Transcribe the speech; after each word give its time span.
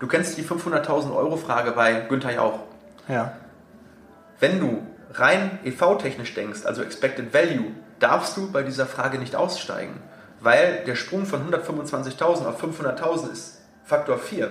Du 0.00 0.08
kennst 0.08 0.36
die 0.36 0.42
500.000 0.42 1.14
Euro 1.14 1.36
Frage 1.36 1.70
bei 1.70 2.00
Günther 2.00 2.32
Jauch. 2.32 2.58
Ja. 3.08 3.32
Wenn 4.40 4.58
du 4.58 4.86
rein 5.12 5.60
EV-technisch 5.64 6.34
denkst, 6.34 6.66
also 6.66 6.82
Expected 6.82 7.32
Value, 7.32 7.70
darfst 8.00 8.36
du 8.36 8.50
bei 8.50 8.62
dieser 8.62 8.86
Frage 8.86 9.18
nicht 9.18 9.36
aussteigen, 9.36 10.02
weil 10.40 10.82
der 10.84 10.96
Sprung 10.96 11.26
von 11.26 11.48
125.000 11.50 12.44
auf 12.44 12.62
500.000 12.62 13.32
ist 13.32 13.62
Faktor 13.84 14.18
4. 14.18 14.50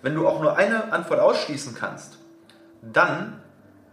Wenn 0.00 0.14
du 0.14 0.28
auch 0.28 0.40
nur 0.40 0.56
eine 0.56 0.92
Antwort 0.92 1.18
ausschließen 1.18 1.74
kannst, 1.74 2.18
dann 2.80 3.42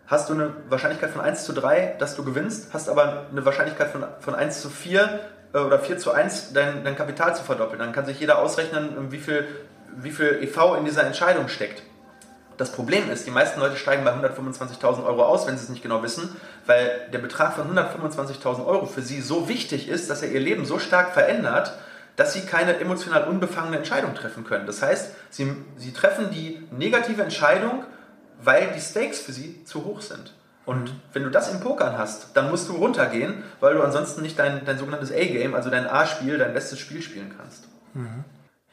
hast 0.05 0.29
du 0.29 0.33
eine 0.33 0.53
Wahrscheinlichkeit 0.69 1.09
von 1.09 1.21
1 1.21 1.45
zu 1.45 1.53
3, 1.53 1.95
dass 1.97 2.15
du 2.15 2.23
gewinnst, 2.23 2.73
hast 2.73 2.89
aber 2.89 3.25
eine 3.31 3.43
Wahrscheinlichkeit 3.43 3.89
von, 3.89 4.05
von 4.19 4.35
1 4.35 4.61
zu 4.61 4.69
4 4.69 5.19
äh, 5.53 5.57
oder 5.57 5.79
4 5.79 5.97
zu 5.97 6.11
1, 6.11 6.53
dein, 6.53 6.83
dein 6.83 6.95
Kapital 6.95 7.35
zu 7.35 7.43
verdoppeln. 7.43 7.79
Dann 7.79 7.91
kann 7.91 8.05
sich 8.05 8.19
jeder 8.19 8.39
ausrechnen, 8.39 9.11
wie 9.11 9.19
viel, 9.19 9.47
wie 9.97 10.11
viel 10.11 10.39
EV 10.41 10.77
in 10.77 10.85
dieser 10.85 11.05
Entscheidung 11.05 11.47
steckt. 11.47 11.83
Das 12.57 12.71
Problem 12.71 13.09
ist, 13.09 13.25
die 13.25 13.31
meisten 13.31 13.59
Leute 13.59 13.75
steigen 13.75 14.03
bei 14.03 14.11
125.000 14.11 15.03
Euro 15.05 15.23
aus, 15.25 15.47
wenn 15.47 15.57
sie 15.57 15.63
es 15.63 15.69
nicht 15.69 15.81
genau 15.81 16.03
wissen, 16.03 16.35
weil 16.67 17.07
der 17.11 17.17
Betrag 17.17 17.55
von 17.55 17.75
125.000 17.75 18.65
Euro 18.65 18.85
für 18.85 19.01
sie 19.01 19.21
so 19.21 19.49
wichtig 19.49 19.89
ist, 19.89 20.09
dass 20.09 20.21
er 20.21 20.29
ihr 20.29 20.39
Leben 20.39 20.65
so 20.65 20.77
stark 20.77 21.13
verändert, 21.13 21.73
dass 22.17 22.33
sie 22.33 22.41
keine 22.41 22.79
emotional 22.79 23.23
unbefangene 23.23 23.77
Entscheidung 23.77 24.13
treffen 24.13 24.43
können. 24.43 24.67
Das 24.67 24.81
heißt, 24.83 25.11
sie, 25.31 25.55
sie 25.77 25.91
treffen 25.91 26.29
die 26.29 26.61
negative 26.71 27.23
Entscheidung, 27.23 27.83
weil 28.43 28.71
die 28.75 28.81
Stakes 28.81 29.19
für 29.19 29.31
sie 29.31 29.63
zu 29.65 29.85
hoch 29.85 30.01
sind. 30.01 30.33
Und 30.65 30.91
mhm. 30.91 31.01
wenn 31.13 31.23
du 31.23 31.31
das 31.31 31.51
im 31.51 31.61
Pokern 31.61 31.97
hast, 31.97 32.35
dann 32.37 32.49
musst 32.51 32.69
du 32.69 32.73
runtergehen, 32.73 33.43
weil 33.59 33.73
du 33.73 33.81
ansonsten 33.81 34.21
nicht 34.21 34.37
dein, 34.37 34.63
dein 34.65 34.77
sogenanntes 34.77 35.11
A-Game, 35.11 35.55
also 35.55 35.69
dein 35.69 35.87
A-Spiel, 35.87 36.37
dein 36.37 36.53
bestes 36.53 36.79
Spiel 36.79 37.01
spielen 37.01 37.33
kannst. 37.35 37.67
Mhm. 37.93 38.23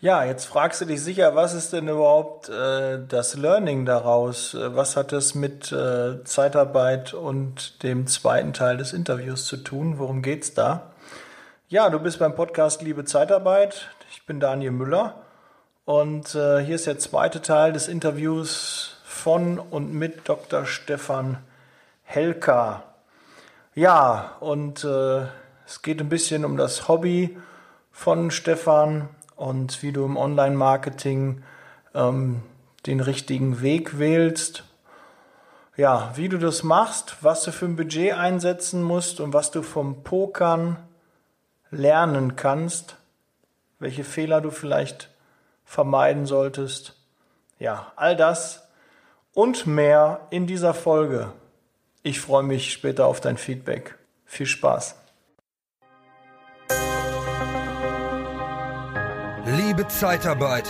Ja, 0.01 0.23
jetzt 0.23 0.45
fragst 0.45 0.81
du 0.81 0.85
dich 0.85 1.03
sicher, 1.03 1.35
was 1.35 1.55
ist 1.55 1.73
denn 1.73 1.89
überhaupt 1.89 2.49
äh, 2.49 3.01
das 3.09 3.35
Learning 3.35 3.85
daraus? 3.85 4.57
Was 4.57 4.97
hat 4.97 5.13
es 5.13 5.35
mit 5.35 5.73
äh, 5.73 6.23
Zeitarbeit 6.23 7.15
und 7.15 7.83
dem 7.83 8.07
zweiten 8.07 8.53
Teil 8.53 8.77
des 8.77 8.93
Interviews 8.93 9.47
zu 9.47 9.57
tun? 9.57 9.99
Worum 9.99 10.23
geht's 10.23 10.55
da? 10.55 10.93
Ja, 11.69 11.91
du 11.91 11.99
bist 11.99 12.21
beim 12.21 12.37
Podcast 12.37 12.81
Liebe 12.83 13.07
Zeitarbeit. 13.07 13.91
Ich 14.13 14.25
bin 14.25 14.39
Daniel 14.39 14.71
Müller 14.71 15.17
und 15.85 16.33
äh, 16.37 16.61
hier 16.61 16.77
ist 16.77 16.87
der 16.87 17.01
zweite 17.01 17.43
Teil 17.43 17.73
des 17.73 17.89
Interviews 17.89 18.99
von 19.03 19.59
und 19.59 19.93
mit 19.93 20.29
Dr. 20.29 20.65
Stefan 20.65 21.39
Helka. 22.05 22.85
Ja, 23.75 24.37
und 24.39 24.85
äh, 24.85 25.23
es 25.67 25.83
geht 25.83 26.01
ein 26.01 26.09
bisschen 26.09 26.45
um 26.45 26.57
das 26.57 26.87
Hobby 26.87 27.37
von 27.91 28.31
Stefan 28.31 29.09
und 29.39 29.83
wie 29.83 29.93
du 29.93 30.05
im 30.05 30.17
Online-Marketing 30.17 31.43
ähm, 31.95 32.43
den 32.87 33.01
richtigen 33.01 33.63
Weg 33.63 33.99
wählst. 33.99 34.65
Ja, 35.77 36.13
wie 36.17 36.29
du 36.29 36.39
das 36.39 36.65
machst, 36.65 37.17
was 37.21 37.45
du 37.45 37.53
für 37.53 37.67
ein 37.67 37.77
Budget 37.77 38.15
einsetzen 38.15 38.83
musst 38.83 39.21
und 39.21 39.33
was 39.33 39.53
du 39.53 39.63
vom 39.63 40.03
Pokern 40.03 40.77
lernen 41.71 42.35
kannst, 42.35 42.97
welche 43.79 44.03
Fehler 44.03 44.41
du 44.41 44.51
vielleicht 44.51 45.11
vermeiden 45.65 46.27
solltest. 46.27 46.97
Ja, 47.61 47.93
all 47.95 48.17
das 48.17 48.69
und 49.35 49.67
mehr 49.67 50.27
in 50.31 50.49
dieser 50.49 50.75
Folge. 50.75 51.33
Ich 52.03 52.21
freue 52.21 52.43
mich 52.43 52.73
später 52.73 53.07
auf 53.07 53.21
dein 53.21 53.37
Feedback. 53.37 53.97
Viel 54.25 54.47
Spaß. 54.47 54.97
Liebe 59.57 59.89
Zeitarbeit, 59.89 60.69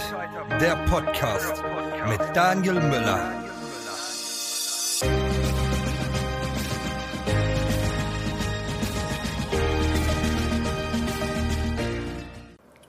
der 0.61 0.77
Podcast 0.89 1.65
mit 2.09 2.21
Daniel 2.33 2.75
Müller. 2.75 3.33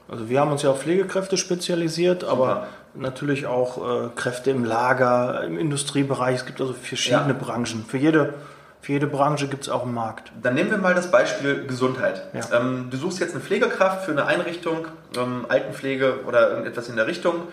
Also 0.07 0.29
wir 0.29 0.39
haben 0.39 0.51
uns 0.51 0.61
ja 0.61 0.69
auf 0.69 0.81
Pflegekräfte 0.83 1.37
spezialisiert, 1.37 2.23
aber 2.23 2.67
natürlich 2.93 3.47
auch 3.47 3.77
äh, 3.77 4.09
Kräfte 4.15 4.51
im 4.51 4.65
Lager, 4.65 5.43
im 5.43 5.57
Industriebereich. 5.57 6.35
Es 6.35 6.45
gibt 6.45 6.61
also 6.61 6.73
verschiedene 6.73 7.33
ja. 7.33 7.39
Branchen. 7.39 7.83
Für 7.87 7.97
jede, 7.97 8.35
für 8.81 8.93
jede 8.93 9.07
Branche 9.07 9.47
gibt 9.47 9.63
es 9.63 9.69
auch 9.69 9.83
einen 9.83 9.93
Markt. 9.93 10.31
Dann 10.41 10.55
nehmen 10.55 10.71
wir 10.71 10.77
mal 10.77 10.95
das 10.95 11.11
Beispiel 11.11 11.67
Gesundheit. 11.67 12.23
Ja. 12.33 12.59
Ähm, 12.59 12.87
du 12.89 12.97
suchst 12.97 13.19
jetzt 13.19 13.33
eine 13.33 13.43
Pflegekraft 13.43 14.05
für 14.05 14.11
eine 14.11 14.25
Einrichtung, 14.25 14.87
ähm, 15.17 15.45
Altenpflege 15.49 16.21
oder 16.25 16.49
irgendetwas 16.49 16.87
in 16.87 16.95
der 16.95 17.07
Richtung. 17.07 17.47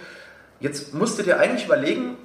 Jetzt 0.60 0.94
musst 0.94 1.18
du 1.18 1.22
dir 1.22 1.38
eigentlich 1.38 1.66
überlegen, 1.66 2.16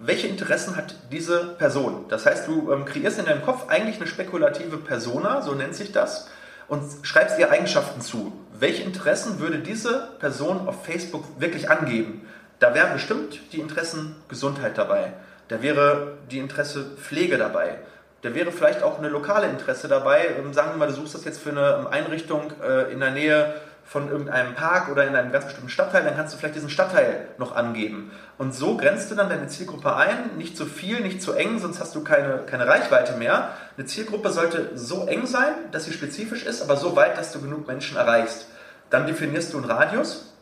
welche 0.00 0.26
Interessen 0.26 0.76
hat 0.76 0.96
diese 1.12 1.54
Person? 1.58 2.06
Das 2.08 2.26
heißt, 2.26 2.46
du 2.48 2.72
ähm, 2.72 2.84
kreierst 2.84 3.18
in 3.18 3.26
deinem 3.26 3.42
Kopf 3.42 3.68
eigentlich 3.68 3.96
eine 3.96 4.06
spekulative 4.06 4.76
Persona, 4.76 5.40
so 5.40 5.54
nennt 5.54 5.74
sich 5.74 5.92
das, 5.92 6.28
und 6.68 6.82
schreibst 7.02 7.38
ihr 7.38 7.50
Eigenschaften 7.50 8.00
zu. 8.00 8.32
Welche 8.58 8.82
Interessen 8.82 9.38
würde 9.38 9.58
diese 9.58 10.10
Person 10.18 10.66
auf 10.68 10.84
Facebook 10.84 11.24
wirklich 11.38 11.70
angeben? 11.70 12.26
Da 12.58 12.74
wären 12.74 12.92
bestimmt 12.92 13.40
die 13.52 13.60
Interessen 13.60 14.16
Gesundheit 14.28 14.76
dabei. 14.76 15.12
Da 15.48 15.62
wäre 15.62 16.18
die 16.30 16.38
Interesse 16.38 16.84
Pflege 16.96 17.38
dabei. 17.38 17.78
Da 18.24 18.34
wäre 18.34 18.52
vielleicht 18.52 18.82
auch 18.82 18.98
eine 18.98 19.10
lokale 19.10 19.48
Interesse 19.48 19.86
dabei. 19.86 20.26
Ähm, 20.38 20.54
sagen 20.54 20.70
wir 20.70 20.78
mal, 20.78 20.88
du 20.88 20.94
suchst 20.94 21.14
das 21.14 21.26
jetzt 21.26 21.42
für 21.42 21.50
eine 21.50 21.90
Einrichtung 21.90 22.52
äh, 22.62 22.90
in 22.90 23.00
der 23.00 23.10
Nähe 23.10 23.54
von 23.84 24.10
irgendeinem 24.10 24.54
Park 24.54 24.88
oder 24.88 25.06
in 25.06 25.14
einem 25.14 25.30
ganz 25.30 25.44
bestimmten 25.44 25.68
Stadtteil, 25.68 26.04
dann 26.04 26.16
kannst 26.16 26.32
du 26.32 26.38
vielleicht 26.38 26.54
diesen 26.54 26.70
Stadtteil 26.70 27.28
noch 27.36 27.54
angeben. 27.54 28.12
Und 28.38 28.54
so 28.54 28.78
grenzt 28.78 29.10
du 29.10 29.14
dann 29.14 29.28
deine 29.28 29.46
Zielgruppe 29.48 29.94
ein, 29.94 30.38
nicht 30.38 30.56
zu 30.56 30.64
viel, 30.64 31.00
nicht 31.00 31.20
zu 31.20 31.34
eng, 31.34 31.58
sonst 31.58 31.80
hast 31.80 31.94
du 31.94 32.02
keine, 32.02 32.38
keine 32.46 32.66
Reichweite 32.66 33.18
mehr. 33.18 33.50
Eine 33.76 33.84
Zielgruppe 33.84 34.30
sollte 34.30 34.70
so 34.74 35.06
eng 35.06 35.26
sein, 35.26 35.52
dass 35.70 35.84
sie 35.84 35.92
spezifisch 35.92 36.46
ist, 36.46 36.62
aber 36.62 36.78
so 36.78 36.96
weit, 36.96 37.18
dass 37.18 37.30
du 37.32 37.42
genug 37.42 37.66
Menschen 37.66 37.98
erreichst. 37.98 38.46
Dann 38.88 39.06
definierst 39.06 39.52
du 39.52 39.58
einen 39.58 39.70
Radius 39.70 40.32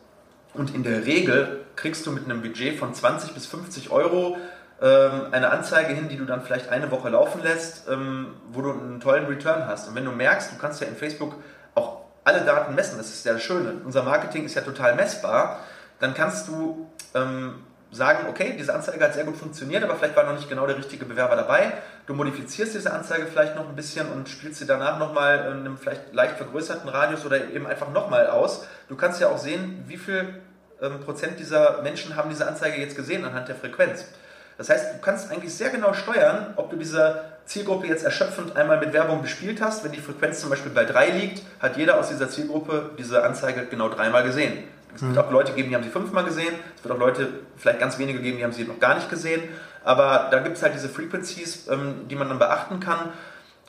und 0.53 0.73
in 0.73 0.83
der 0.83 1.05
Regel 1.05 1.65
kriegst 1.75 2.05
du 2.05 2.11
mit 2.11 2.23
einem 2.23 2.41
Budget 2.41 2.79
von 2.79 2.93
20 2.93 3.33
bis 3.33 3.45
50 3.47 3.91
Euro 3.91 4.37
eine 4.87 5.49
Anzeige 5.49 5.93
hin, 5.93 6.09
die 6.09 6.17
du 6.17 6.25
dann 6.25 6.41
vielleicht 6.41 6.69
eine 6.69 6.91
Woche 6.91 7.09
laufen 7.09 7.41
lässt, 7.41 7.87
ähm, 7.89 8.35
wo 8.51 8.61
du 8.61 8.71
einen 8.71 8.99
tollen 8.99 9.25
Return 9.27 9.65
hast. 9.65 9.87
Und 9.87 9.95
wenn 9.95 10.03
du 10.03 10.11
merkst, 10.11 10.51
du 10.51 10.57
kannst 10.57 10.81
ja 10.81 10.87
in 10.87 10.95
Facebook 10.95 11.35
auch 11.73 12.01
alle 12.25 12.41
Daten 12.41 12.75
messen, 12.75 12.97
das 12.97 13.07
ist 13.07 13.25
ja 13.25 13.33
das 13.33 13.43
Schöne. 13.43 13.75
Unser 13.85 14.03
Marketing 14.03 14.45
ist 14.45 14.55
ja 14.55 14.61
total 14.61 14.95
messbar, 14.95 15.59
dann 15.99 16.13
kannst 16.13 16.49
du 16.49 16.89
ähm, 17.15 17.63
sagen, 17.91 18.27
okay, 18.29 18.55
diese 18.57 18.73
Anzeige 18.73 19.03
hat 19.03 19.13
sehr 19.13 19.23
gut 19.23 19.37
funktioniert, 19.37 19.83
aber 19.83 19.95
vielleicht 19.95 20.15
war 20.15 20.25
noch 20.25 20.33
nicht 20.33 20.49
genau 20.49 20.65
der 20.67 20.77
richtige 20.77 21.05
Bewerber 21.05 21.35
dabei. 21.35 21.71
Du 22.05 22.13
modifizierst 22.13 22.73
diese 22.73 22.91
Anzeige 22.91 23.27
vielleicht 23.27 23.55
noch 23.55 23.69
ein 23.69 23.75
bisschen 23.75 24.07
und 24.11 24.27
spielst 24.27 24.59
sie 24.59 24.65
danach 24.65 24.99
nochmal 24.99 25.45
in 25.51 25.59
einem 25.59 25.77
vielleicht 25.77 26.13
leicht 26.13 26.37
vergrößerten 26.37 26.89
Radius 26.89 27.25
oder 27.25 27.37
eben 27.51 27.67
einfach 27.67 27.89
nochmal 27.91 28.27
aus. 28.27 28.67
Du 28.89 28.95
kannst 28.95 29.21
ja 29.21 29.29
auch 29.29 29.37
sehen, 29.37 29.85
wie 29.87 29.97
viel 29.97 30.41
ähm, 30.81 30.99
Prozent 31.01 31.39
dieser 31.39 31.81
Menschen 31.83 32.15
haben 32.15 32.29
diese 32.29 32.47
Anzeige 32.47 32.81
jetzt 32.81 32.95
gesehen 32.95 33.23
anhand 33.23 33.47
der 33.47 33.55
Frequenz. 33.55 34.05
Das 34.57 34.69
heißt, 34.69 34.95
du 34.95 34.99
kannst 34.99 35.31
eigentlich 35.31 35.53
sehr 35.53 35.69
genau 35.69 35.93
steuern, 35.93 36.53
ob 36.55 36.69
du 36.69 36.75
diese 36.75 37.21
Zielgruppe 37.45 37.87
jetzt 37.87 38.03
erschöpfend 38.05 38.55
einmal 38.55 38.79
mit 38.79 38.93
Werbung 38.93 39.21
bespielt 39.21 39.61
hast. 39.61 39.83
Wenn 39.83 39.91
die 39.91 39.99
Frequenz 39.99 40.39
zum 40.39 40.49
Beispiel 40.49 40.71
bei 40.71 40.85
3 40.85 41.09
liegt, 41.09 41.43
hat 41.59 41.77
jeder 41.77 41.99
aus 41.99 42.09
dieser 42.09 42.29
Zielgruppe 42.29 42.91
diese 42.97 43.23
Anzeige 43.23 43.65
genau 43.65 43.89
dreimal 43.89 44.23
gesehen. 44.23 44.63
Es 44.95 45.01
wird 45.01 45.13
mhm. 45.13 45.17
auch 45.17 45.31
Leute 45.31 45.53
geben, 45.53 45.69
die 45.69 45.75
haben 45.75 45.83
sie 45.83 45.89
fünfmal 45.89 46.23
gesehen. 46.23 46.53
Es 46.77 46.83
wird 46.83 46.93
auch 46.93 46.99
Leute, 46.99 47.27
vielleicht 47.57 47.79
ganz 47.79 47.97
wenige 47.97 48.19
geben, 48.19 48.37
die 48.37 48.43
haben 48.43 48.53
sie 48.53 48.63
noch 48.63 48.79
gar 48.79 48.95
nicht 48.95 49.09
gesehen. 49.09 49.41
Aber 49.83 50.27
da 50.31 50.39
gibt 50.39 50.57
es 50.57 50.63
halt 50.63 50.73
diese 50.73 50.87
Frequencies, 50.87 51.67
ähm, 51.67 52.07
die 52.09 52.15
man 52.15 52.29
dann 52.29 52.39
beachten 52.39 52.79
kann. 52.79 53.09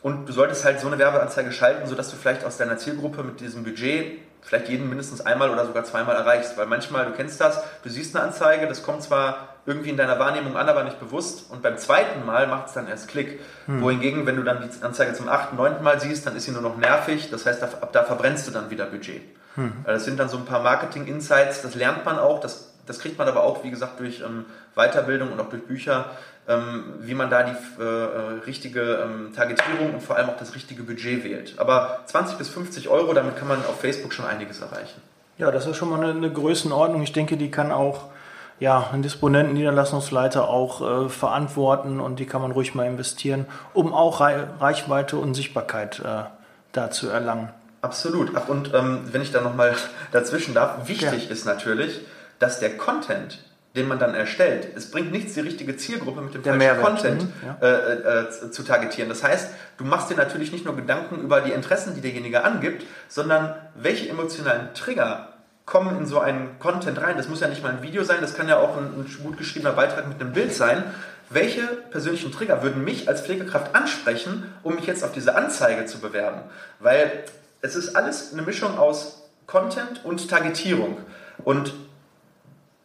Und 0.02 0.28
du 0.28 0.32
solltest 0.32 0.64
halt 0.64 0.80
so 0.80 0.86
eine 0.86 0.98
Werbeanzeige 0.98 1.50
schalten, 1.50 1.88
sodass 1.88 2.10
du 2.10 2.16
vielleicht 2.16 2.44
aus 2.44 2.58
deiner 2.58 2.76
Zielgruppe 2.76 3.22
mit 3.22 3.40
diesem 3.40 3.64
Budget 3.64 4.18
vielleicht 4.42 4.68
jeden 4.68 4.90
mindestens 4.90 5.22
einmal 5.22 5.48
oder 5.48 5.64
sogar 5.64 5.84
zweimal 5.84 6.14
erreichst. 6.14 6.58
Weil 6.58 6.66
manchmal, 6.66 7.06
du 7.06 7.12
kennst 7.12 7.40
das, 7.40 7.58
du 7.82 7.88
siehst 7.88 8.14
eine 8.14 8.26
Anzeige, 8.26 8.66
das 8.68 8.82
kommt 8.82 9.02
zwar 9.02 9.53
irgendwie 9.66 9.90
in 9.90 9.96
deiner 9.96 10.18
Wahrnehmung 10.18 10.56
an, 10.56 10.68
aber 10.68 10.84
nicht 10.84 11.00
bewusst. 11.00 11.50
Und 11.50 11.62
beim 11.62 11.78
zweiten 11.78 12.24
Mal 12.26 12.46
macht 12.46 12.68
es 12.68 12.74
dann 12.74 12.86
erst 12.86 13.08
Klick. 13.08 13.40
Hm. 13.66 13.80
Wohingegen, 13.82 14.26
wenn 14.26 14.36
du 14.36 14.42
dann 14.42 14.62
die 14.62 14.84
Anzeige 14.84 15.14
zum 15.14 15.28
achten, 15.28 15.56
neunten 15.56 15.82
Mal 15.82 16.00
siehst, 16.00 16.26
dann 16.26 16.36
ist 16.36 16.44
sie 16.44 16.52
nur 16.52 16.62
noch 16.62 16.76
nervig. 16.76 17.30
Das 17.30 17.46
heißt, 17.46 17.62
ab 17.62 17.92
da 17.92 18.04
verbrennst 18.04 18.46
du 18.46 18.50
dann 18.50 18.70
wieder 18.70 18.86
Budget. 18.86 19.22
Hm. 19.54 19.72
Das 19.86 20.04
sind 20.04 20.18
dann 20.18 20.28
so 20.28 20.36
ein 20.36 20.44
paar 20.44 20.62
Marketing-Insights, 20.62 21.62
das 21.62 21.74
lernt 21.74 22.04
man 22.04 22.18
auch, 22.18 22.40
das, 22.40 22.74
das 22.86 22.98
kriegt 22.98 23.18
man 23.18 23.28
aber 23.28 23.44
auch, 23.44 23.62
wie 23.62 23.70
gesagt, 23.70 24.00
durch 24.00 24.20
ähm, 24.20 24.46
Weiterbildung 24.74 25.32
und 25.32 25.40
auch 25.40 25.48
durch 25.48 25.64
Bücher, 25.64 26.06
ähm, 26.48 26.94
wie 27.00 27.14
man 27.14 27.30
da 27.30 27.44
die 27.44 27.56
äh, 27.80 27.84
äh, 27.84 28.18
richtige 28.46 28.80
ähm, 29.04 29.32
Targetierung 29.34 29.94
und 29.94 30.02
vor 30.02 30.16
allem 30.16 30.28
auch 30.28 30.36
das 30.36 30.54
richtige 30.54 30.82
Budget 30.82 31.24
wählt. 31.24 31.54
Aber 31.58 32.00
20 32.06 32.36
bis 32.36 32.48
50 32.48 32.88
Euro, 32.88 33.14
damit 33.14 33.36
kann 33.36 33.48
man 33.48 33.60
auf 33.60 33.80
Facebook 33.80 34.12
schon 34.12 34.26
einiges 34.26 34.60
erreichen. 34.60 35.00
Ja, 35.38 35.50
das 35.50 35.66
ist 35.66 35.76
schon 35.76 35.88
mal 35.88 36.00
eine, 36.00 36.12
eine 36.12 36.30
Größenordnung. 36.30 37.02
Ich 37.02 37.12
denke, 37.12 37.36
die 37.36 37.50
kann 37.50 37.72
auch 37.72 38.10
ja, 38.60 38.90
ein 38.92 39.02
Disponenten, 39.02 39.54
Niederlassungsleiter 39.54 40.48
auch 40.48 41.06
äh, 41.06 41.08
verantworten 41.08 42.00
und 42.00 42.18
die 42.18 42.26
kann 42.26 42.40
man 42.40 42.52
ruhig 42.52 42.74
mal 42.74 42.86
investieren, 42.86 43.46
um 43.72 43.92
auch 43.92 44.20
Reichweite 44.20 45.16
und 45.16 45.34
Sichtbarkeit 45.34 46.00
äh, 46.00 46.24
da 46.72 46.90
zu 46.90 47.08
erlangen. 47.08 47.50
Absolut. 47.82 48.32
Ach, 48.34 48.48
und 48.48 48.72
ähm, 48.72 49.00
wenn 49.12 49.22
ich 49.22 49.32
da 49.32 49.40
nochmal 49.40 49.74
dazwischen 50.12 50.54
darf, 50.54 50.88
wichtig 50.88 51.26
ja. 51.26 51.30
ist 51.30 51.44
natürlich, 51.44 52.00
dass 52.38 52.60
der 52.60 52.76
Content 52.76 53.38
den 53.74 53.88
man 53.88 53.98
dann 53.98 54.14
erstellt. 54.14 54.68
Es 54.76 54.90
bringt 54.90 55.10
nichts, 55.10 55.34
die 55.34 55.40
richtige 55.40 55.76
Zielgruppe 55.76 56.20
mit 56.20 56.34
dem 56.34 56.42
Der 56.42 56.54
falschen 56.54 56.76
Mehrwert. 56.76 56.86
Content 56.86 57.22
mhm, 57.22 57.32
ja. 57.44 57.68
äh, 57.68 58.20
äh, 58.20 58.50
zu 58.50 58.62
targetieren. 58.62 59.08
Das 59.08 59.24
heißt, 59.24 59.50
du 59.78 59.84
machst 59.84 60.10
dir 60.10 60.16
natürlich 60.16 60.52
nicht 60.52 60.64
nur 60.64 60.76
Gedanken 60.76 61.20
über 61.20 61.40
die 61.40 61.50
Interessen, 61.50 61.94
die 61.94 62.00
derjenige 62.00 62.44
angibt, 62.44 62.86
sondern 63.08 63.54
welche 63.74 64.08
emotionalen 64.08 64.72
Trigger 64.74 65.33
kommen 65.66 65.96
in 65.96 66.06
so 66.06 66.20
einen 66.20 66.58
Content 66.58 67.00
rein. 67.00 67.16
Das 67.16 67.28
muss 67.28 67.40
ja 67.40 67.48
nicht 67.48 67.62
mal 67.62 67.72
ein 67.72 67.82
Video 67.82 68.04
sein, 68.04 68.20
das 68.20 68.34
kann 68.34 68.48
ja 68.48 68.58
auch 68.58 68.76
ein, 68.76 68.84
ein 68.84 69.16
gut 69.22 69.38
geschriebener 69.38 69.72
Beitrag 69.72 70.06
mit 70.08 70.20
einem 70.20 70.32
Bild 70.32 70.52
sein. 70.52 70.84
Welche 71.30 71.62
persönlichen 71.62 72.32
Trigger 72.32 72.62
würden 72.62 72.84
mich 72.84 73.08
als 73.08 73.22
Pflegekraft 73.22 73.74
ansprechen, 73.74 74.52
um 74.62 74.74
mich 74.74 74.86
jetzt 74.86 75.02
auf 75.02 75.12
diese 75.12 75.34
Anzeige 75.34 75.86
zu 75.86 75.98
bewerben? 75.98 76.42
Weil 76.80 77.24
es 77.62 77.76
ist 77.76 77.96
alles 77.96 78.32
eine 78.32 78.42
Mischung 78.42 78.78
aus 78.78 79.22
Content 79.46 80.04
und 80.04 80.28
Targetierung. 80.28 80.98
Und 81.44 81.74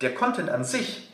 der 0.01 0.15
Content 0.15 0.49
an 0.49 0.63
sich 0.63 1.08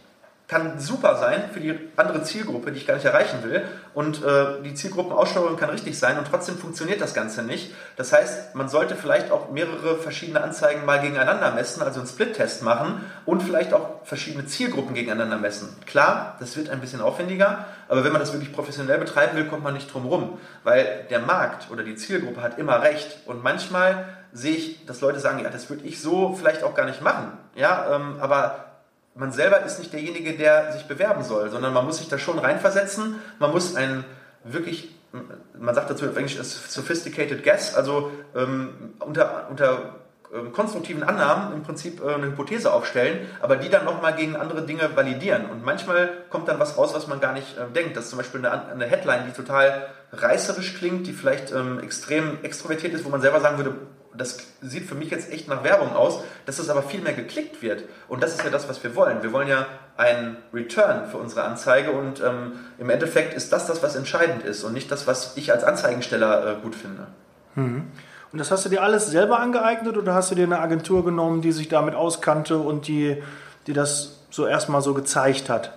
kann 0.47 0.80
super 0.80 1.18
sein 1.18 1.50
für 1.51 1.59
die 1.59 1.74
andere 1.95 2.21
Zielgruppe, 2.21 2.71
die 2.71 2.77
ich 2.77 2.86
gar 2.86 2.94
nicht 2.94 3.06
erreichen 3.06 3.44
will. 3.44 3.63
Und 3.95 4.24
äh, 4.24 4.62
die 4.63 4.75
Zielgruppenaussteuerung 4.75 5.57
kann 5.57 5.71
richtig 5.71 5.97
sein 5.97 6.19
und 6.19 6.27
trotzdem 6.27 6.57
funktioniert 6.57 7.01
das 7.01 7.15
Ganze 7.15 7.42
nicht. 7.42 7.74
Das 7.95 8.13
heißt, 8.13 8.53
man 8.53 8.69
sollte 8.69 8.95
vielleicht 8.95 9.31
auch 9.31 9.50
mehrere 9.50 9.97
verschiedene 9.97 10.44
Anzeigen 10.44 10.86
mal 10.86 11.01
gegeneinander 11.01 11.51
messen, 11.51 11.81
also 11.81 12.00
einen 12.00 12.07
Split-Test 12.07 12.62
machen 12.62 13.03
und 13.25 13.42
vielleicht 13.42 13.74
auch 13.74 14.03
verschiedene 14.03 14.45
Zielgruppen 14.45 14.94
gegeneinander 14.94 15.38
messen. 15.38 15.75
Klar, 15.88 16.36
das 16.39 16.56
wird 16.56 16.69
ein 16.69 16.80
bisschen 16.80 17.01
aufwendiger, 17.01 17.65
aber 17.88 18.03
wenn 18.03 18.12
man 18.12 18.21
das 18.21 18.31
wirklich 18.31 18.53
professionell 18.53 19.00
betreiben 19.00 19.36
will, 19.36 19.45
kommt 19.45 19.63
man 19.63 19.74
nicht 19.74 19.91
drum 19.91 20.06
rum, 20.06 20.38
weil 20.63 21.07
der 21.09 21.19
Markt 21.19 21.71
oder 21.71 21.83
die 21.83 21.95
Zielgruppe 21.95 22.44
hat 22.44 22.59
immer 22.59 22.83
recht. 22.83 23.18
Und 23.25 23.44
manchmal 23.44 24.06
sehe 24.31 24.56
ich, 24.56 24.86
dass 24.86 25.01
Leute 25.01 25.19
sagen, 25.19 25.39
ja, 25.39 25.50
das 25.50 25.69
würde 25.71 25.86
ich 25.86 26.01
so 26.01 26.36
vielleicht 26.36 26.63
auch 26.63 26.75
gar 26.75 26.86
nicht 26.86 27.01
machen. 27.01 27.31
Ja, 27.56 27.95
ähm, 27.95 28.18
aber 28.19 28.75
man 29.15 29.31
selber 29.31 29.63
ist 29.63 29.79
nicht 29.79 29.94
derjenige, 29.94 30.33
der 30.33 30.73
sich 30.73 30.83
bewerben 30.83 31.23
soll, 31.23 31.50
sondern 31.50 31.73
man 31.73 31.85
muss 31.85 31.97
sich 31.97 32.09
da 32.09 32.17
schon 32.17 32.38
reinversetzen. 32.38 33.15
Man 33.39 33.51
muss 33.51 33.75
ein 33.75 34.03
wirklich, 34.44 34.94
man 35.57 35.73
sagt 35.73 35.89
dazu 35.89 36.06
auf 36.06 36.17
Englisch 36.17 36.38
sophisticated 36.38 37.44
guess, 37.44 37.75
also 37.75 38.12
ähm, 38.35 38.94
unter, 39.00 39.47
unter 39.50 39.95
ähm, 40.33 40.51
konstruktiven 40.51 41.03
Annahmen 41.03 41.53
im 41.53 41.63
Prinzip 41.63 42.03
äh, 42.03 42.13
eine 42.13 42.27
Hypothese 42.27 42.73
aufstellen, 42.73 43.27
aber 43.41 43.56
die 43.56 43.69
dann 43.69 43.85
nochmal 43.85 44.15
gegen 44.15 44.35
andere 44.35 44.63
Dinge 44.63 44.95
validieren. 44.95 45.50
Und 45.50 45.63
manchmal 45.63 46.09
kommt 46.29 46.50
dann 46.50 46.59
was 46.59 46.77
raus, 46.77 46.94
was 46.94 47.07
man 47.07 47.21
gar 47.21 47.31
nicht 47.31 47.57
äh, 47.57 47.71
denkt. 47.73 47.95
Das 47.95 48.06
ist 48.06 48.09
zum 48.09 48.17
Beispiel 48.17 48.45
eine, 48.45 48.67
eine, 48.67 48.85
Headline, 48.85 49.23
die 49.27 49.31
total 49.31 49.88
reißerisch 50.12 50.77
klingt, 50.77 51.07
die 51.07 51.13
vielleicht 51.13 51.53
ähm, 51.53 51.79
extrem 51.79 52.44
extrovertiert 52.44 52.94
ist, 52.94 53.06
wo 53.06 53.09
man 53.09 53.21
selber 53.21 53.39
sagen 53.39 53.57
würde, 53.57 53.75
das 54.17 54.38
sieht 54.62 54.85
für 54.85 54.95
mich 54.95 55.09
jetzt 55.09 55.31
echt 55.31 55.47
nach 55.47 55.63
Werbung 55.63 55.94
aus, 55.94 56.21
dass 56.45 56.59
es 56.59 56.69
aber 56.69 56.83
viel 56.83 57.01
mehr 57.01 57.13
geklickt 57.13 57.62
wird. 57.62 57.83
Und 58.07 58.23
das 58.23 58.33
ist 58.33 58.44
ja 58.44 58.50
das, 58.50 58.69
was 58.69 58.83
wir 58.83 58.95
wollen. 58.95 59.23
Wir 59.23 59.31
wollen 59.31 59.47
ja 59.47 59.65
einen 59.97 60.38
Return 60.53 61.07
für 61.09 61.17
unsere 61.17 61.44
Anzeige 61.44 61.91
und 61.91 62.21
ähm, 62.21 62.53
im 62.77 62.89
Endeffekt 62.89 63.33
ist 63.33 63.51
das 63.51 63.67
das, 63.67 63.81
was 63.83 63.95
entscheidend 63.95 64.44
ist 64.44 64.63
und 64.63 64.73
nicht 64.73 64.91
das, 64.91 65.07
was 65.07 65.38
ich 65.38 65.51
als 65.51 65.63
Anzeigensteller 65.63 66.57
äh, 66.57 66.62
gut 66.62 66.75
finde. 66.75 67.07
Mhm. 67.56 67.88
Und 68.31 68.39
das 68.39 68.51
hast 68.51 68.65
du 68.65 68.69
dir 68.69 68.83
alles 68.83 69.07
selber 69.07 69.39
angeeignet 69.39 69.97
oder 69.97 70.13
hast 70.13 70.31
du 70.31 70.35
dir 70.35 70.44
eine 70.44 70.59
Agentur 70.59 71.06
genommen, 71.06 71.41
die 71.41 71.51
sich 71.51 71.69
damit 71.69 71.95
auskannte 71.95 72.57
und 72.57 72.88
die, 72.88 73.21
die 73.67 73.73
das 73.73 74.19
so 74.29 74.45
erstmal 74.45 74.81
so 74.81 74.94
gezeigt 74.94 75.50
hat? 75.50 75.71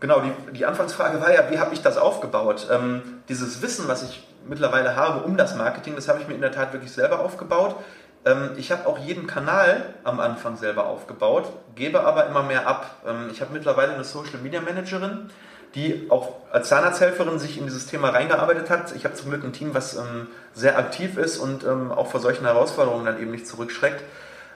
Genau, 0.00 0.20
die, 0.20 0.52
die 0.52 0.64
Anfangsfrage 0.64 1.20
war 1.20 1.32
ja, 1.32 1.50
wie 1.50 1.58
habe 1.58 1.74
ich 1.74 1.82
das 1.82 1.96
aufgebaut? 1.96 2.68
Ähm, 2.70 3.02
dieses 3.28 3.62
Wissen, 3.62 3.88
was 3.88 4.04
ich 4.04 4.26
mittlerweile 4.46 4.94
habe 4.94 5.24
um 5.24 5.36
das 5.36 5.56
Marketing, 5.56 5.96
das 5.96 6.08
habe 6.08 6.20
ich 6.20 6.28
mir 6.28 6.34
in 6.34 6.40
der 6.40 6.52
Tat 6.52 6.72
wirklich 6.72 6.92
selber 6.92 7.20
aufgebaut. 7.20 7.76
Ähm, 8.24 8.50
ich 8.56 8.70
habe 8.70 8.86
auch 8.86 8.98
jeden 8.98 9.26
Kanal 9.26 9.94
am 10.04 10.20
Anfang 10.20 10.56
selber 10.56 10.86
aufgebaut, 10.86 11.52
gebe 11.74 12.00
aber 12.04 12.26
immer 12.26 12.44
mehr 12.44 12.68
ab. 12.68 13.02
Ähm, 13.06 13.28
ich 13.32 13.40
habe 13.40 13.52
mittlerweile 13.52 13.94
eine 13.94 14.04
Social 14.04 14.38
Media 14.40 14.60
Managerin, 14.60 15.30
die 15.74 16.06
auch 16.10 16.34
als 16.52 16.68
Zahnarzthelferin 16.68 17.40
sich 17.40 17.58
in 17.58 17.64
dieses 17.64 17.86
Thema 17.86 18.10
reingearbeitet 18.10 18.70
hat. 18.70 18.94
Ich 18.94 19.04
habe 19.04 19.16
zum 19.16 19.30
Glück 19.30 19.42
ein 19.42 19.52
Team, 19.52 19.74
was 19.74 19.96
ähm, 19.96 20.28
sehr 20.54 20.78
aktiv 20.78 21.18
ist 21.18 21.38
und 21.38 21.66
auch 21.66 22.06
vor 22.06 22.20
solchen 22.20 22.46
Herausforderungen 22.46 23.04
dann 23.04 23.20
eben 23.20 23.30
nicht 23.30 23.46
zurückschreckt. 23.46 24.02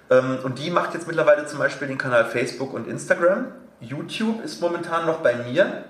und 0.09 0.59
die 0.59 0.71
macht 0.71 0.95
jetzt 0.95 1.07
mittlerweile 1.07 1.47
zum 1.47 1.59
Beispiel 1.59 1.87
den 1.87 1.99
Kanal 1.99 2.25
Facebook 2.25 2.73
und 2.73 2.89
Instagram. 2.89 3.53
YouTube 3.83 4.43
ist 4.45 4.61
momentan 4.61 5.07
noch 5.07 5.19
bei 5.19 5.35
mir. 5.35 5.85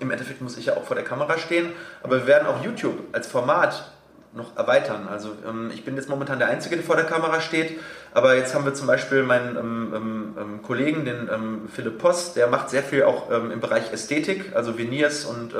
Im 0.00 0.10
Endeffekt 0.10 0.40
muss 0.40 0.56
ich 0.56 0.66
ja 0.66 0.76
auch 0.76 0.84
vor 0.84 0.96
der 0.96 1.04
Kamera 1.04 1.38
stehen, 1.38 1.72
aber 2.02 2.18
wir 2.18 2.26
werden 2.26 2.46
auch 2.48 2.64
YouTube 2.64 2.98
als 3.12 3.26
Format 3.26 3.90
noch 4.32 4.56
erweitern. 4.56 5.06
Also 5.08 5.30
ähm, 5.46 5.70
ich 5.72 5.84
bin 5.84 5.94
jetzt 5.96 6.08
momentan 6.08 6.38
der 6.38 6.48
Einzige, 6.48 6.76
der 6.76 6.84
vor 6.84 6.96
der 6.96 7.04
Kamera 7.04 7.40
steht, 7.40 7.78
aber 8.12 8.34
jetzt 8.36 8.54
haben 8.54 8.64
wir 8.64 8.74
zum 8.74 8.86
Beispiel 8.86 9.22
meinen 9.22 9.56
ähm, 9.56 9.92
ähm, 9.94 10.38
ähm 10.38 10.62
Kollegen, 10.62 11.04
den 11.04 11.28
ähm, 11.32 11.68
Philipp 11.72 11.98
Post, 11.98 12.36
der 12.36 12.48
macht 12.48 12.70
sehr 12.70 12.82
viel 12.82 13.04
auch 13.04 13.30
ähm, 13.30 13.52
im 13.52 13.60
Bereich 13.60 13.92
Ästhetik, 13.92 14.54
also 14.54 14.76
Veneers 14.76 15.24
und 15.24 15.54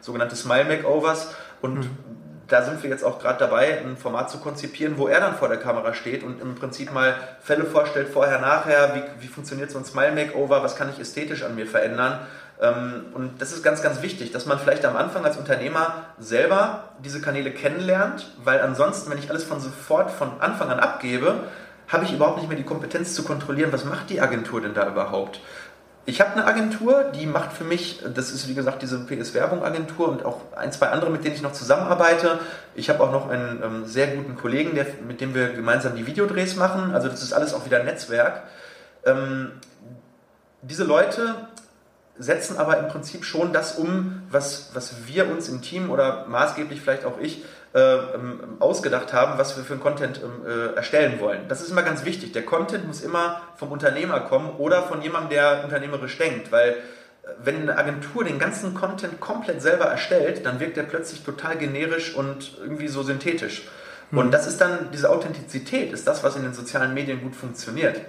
sogenannte 0.00 0.36
Smile 0.36 0.64
Makeovers 0.64 1.34
und 1.60 1.80
mhm. 1.80 2.19
Da 2.50 2.62
sind 2.62 2.82
wir 2.82 2.90
jetzt 2.90 3.04
auch 3.04 3.18
gerade 3.18 3.38
dabei, 3.38 3.78
ein 3.80 3.96
Format 3.96 4.30
zu 4.30 4.38
konzipieren, 4.38 4.98
wo 4.98 5.08
er 5.08 5.20
dann 5.20 5.36
vor 5.36 5.48
der 5.48 5.58
Kamera 5.58 5.94
steht 5.94 6.22
und 6.22 6.40
im 6.40 6.54
Prinzip 6.54 6.92
mal 6.92 7.14
Fälle 7.40 7.64
vorstellt, 7.64 8.08
vorher, 8.08 8.40
nachher, 8.40 8.94
wie, 8.94 9.22
wie 9.22 9.28
funktioniert 9.28 9.70
so 9.70 9.78
ein 9.78 9.84
Smile 9.84 10.12
Makeover, 10.12 10.62
was 10.62 10.76
kann 10.76 10.90
ich 10.90 11.00
ästhetisch 11.00 11.42
an 11.42 11.54
mir 11.54 11.66
verändern 11.66 12.20
ähm, 12.60 13.06
und 13.14 13.40
das 13.40 13.52
ist 13.52 13.62
ganz, 13.62 13.82
ganz 13.82 14.02
wichtig, 14.02 14.32
dass 14.32 14.46
man 14.46 14.58
vielleicht 14.58 14.84
am 14.84 14.96
Anfang 14.96 15.24
als 15.24 15.36
Unternehmer 15.36 16.04
selber 16.18 16.90
diese 17.02 17.20
Kanäle 17.20 17.52
kennenlernt, 17.52 18.30
weil 18.44 18.60
ansonsten, 18.60 19.10
wenn 19.10 19.18
ich 19.18 19.30
alles 19.30 19.44
von 19.44 19.60
sofort 19.60 20.10
von 20.10 20.40
Anfang 20.40 20.68
an 20.70 20.78
abgebe, 20.78 21.44
habe 21.88 22.04
ich 22.04 22.12
überhaupt 22.12 22.38
nicht 22.38 22.48
mehr 22.48 22.58
die 22.58 22.64
Kompetenz 22.64 23.14
zu 23.14 23.24
kontrollieren, 23.24 23.72
was 23.72 23.84
macht 23.84 24.10
die 24.10 24.20
Agentur 24.20 24.60
denn 24.60 24.74
da 24.74 24.86
überhaupt. 24.86 25.40
Ich 26.06 26.20
habe 26.20 26.32
eine 26.32 26.46
Agentur, 26.46 27.04
die 27.14 27.26
macht 27.26 27.52
für 27.52 27.64
mich, 27.64 28.02
das 28.14 28.30
ist 28.30 28.48
wie 28.48 28.54
gesagt 28.54 28.82
diese 28.82 28.98
PS-Werbung-Agentur 29.00 30.08
und 30.08 30.24
auch 30.24 30.40
ein, 30.56 30.72
zwei 30.72 30.88
andere, 30.88 31.10
mit 31.10 31.24
denen 31.24 31.34
ich 31.34 31.42
noch 31.42 31.52
zusammenarbeite. 31.52 32.40
Ich 32.74 32.88
habe 32.88 33.02
auch 33.02 33.12
noch 33.12 33.28
einen 33.28 33.62
ähm, 33.62 33.86
sehr 33.86 34.08
guten 34.08 34.34
Kollegen, 34.34 34.74
der, 34.74 34.86
mit 35.06 35.20
dem 35.20 35.34
wir 35.34 35.50
gemeinsam 35.50 35.94
die 35.96 36.06
Videodrehs 36.06 36.56
machen. 36.56 36.94
Also 36.94 37.08
das 37.08 37.22
ist 37.22 37.32
alles 37.32 37.52
auch 37.52 37.66
wieder 37.66 37.84
Netzwerk. 37.84 38.42
Ähm, 39.04 39.52
diese 40.62 40.84
Leute 40.84 41.34
setzen 42.18 42.58
aber 42.58 42.78
im 42.78 42.88
Prinzip 42.88 43.24
schon 43.24 43.52
das 43.52 43.76
um, 43.76 44.22
was, 44.30 44.70
was 44.74 45.06
wir 45.06 45.30
uns 45.30 45.48
im 45.48 45.62
Team 45.62 45.90
oder 45.90 46.26
maßgeblich 46.26 46.80
vielleicht 46.80 47.04
auch 47.04 47.18
ich 47.18 47.44
ähm, 47.74 48.56
ausgedacht 48.58 49.12
haben, 49.12 49.38
was 49.38 49.56
wir 49.56 49.64
für 49.64 49.74
einen 49.74 49.82
Content 49.82 50.20
ähm, 50.22 50.44
äh, 50.46 50.74
erstellen 50.74 51.20
wollen. 51.20 51.46
Das 51.48 51.60
ist 51.60 51.70
immer 51.70 51.82
ganz 51.82 52.04
wichtig. 52.04 52.32
Der 52.32 52.44
Content 52.44 52.86
muss 52.86 53.00
immer 53.00 53.42
vom 53.56 53.70
Unternehmer 53.70 54.20
kommen 54.20 54.50
oder 54.58 54.82
von 54.82 55.02
jemandem, 55.02 55.30
der 55.30 55.64
unternehmerisch 55.64 56.18
denkt, 56.18 56.50
weil 56.50 56.70
äh, 56.70 56.76
wenn 57.44 57.62
eine 57.62 57.78
Agentur 57.78 58.24
den 58.24 58.38
ganzen 58.38 58.74
Content 58.74 59.20
komplett 59.20 59.62
selber 59.62 59.84
erstellt, 59.84 60.44
dann 60.44 60.58
wirkt 60.58 60.76
der 60.76 60.82
plötzlich 60.82 61.22
total 61.22 61.58
generisch 61.58 62.14
und 62.14 62.58
irgendwie 62.60 62.88
so 62.88 63.02
synthetisch. 63.02 63.68
Mhm. 64.10 64.18
Und 64.18 64.30
das 64.32 64.48
ist 64.48 64.60
dann, 64.60 64.90
diese 64.92 65.08
Authentizität 65.08 65.92
ist 65.92 66.08
das, 66.08 66.24
was 66.24 66.34
in 66.34 66.42
den 66.42 66.54
sozialen 66.54 66.92
Medien 66.92 67.22
gut 67.22 67.36
funktioniert. 67.36 68.00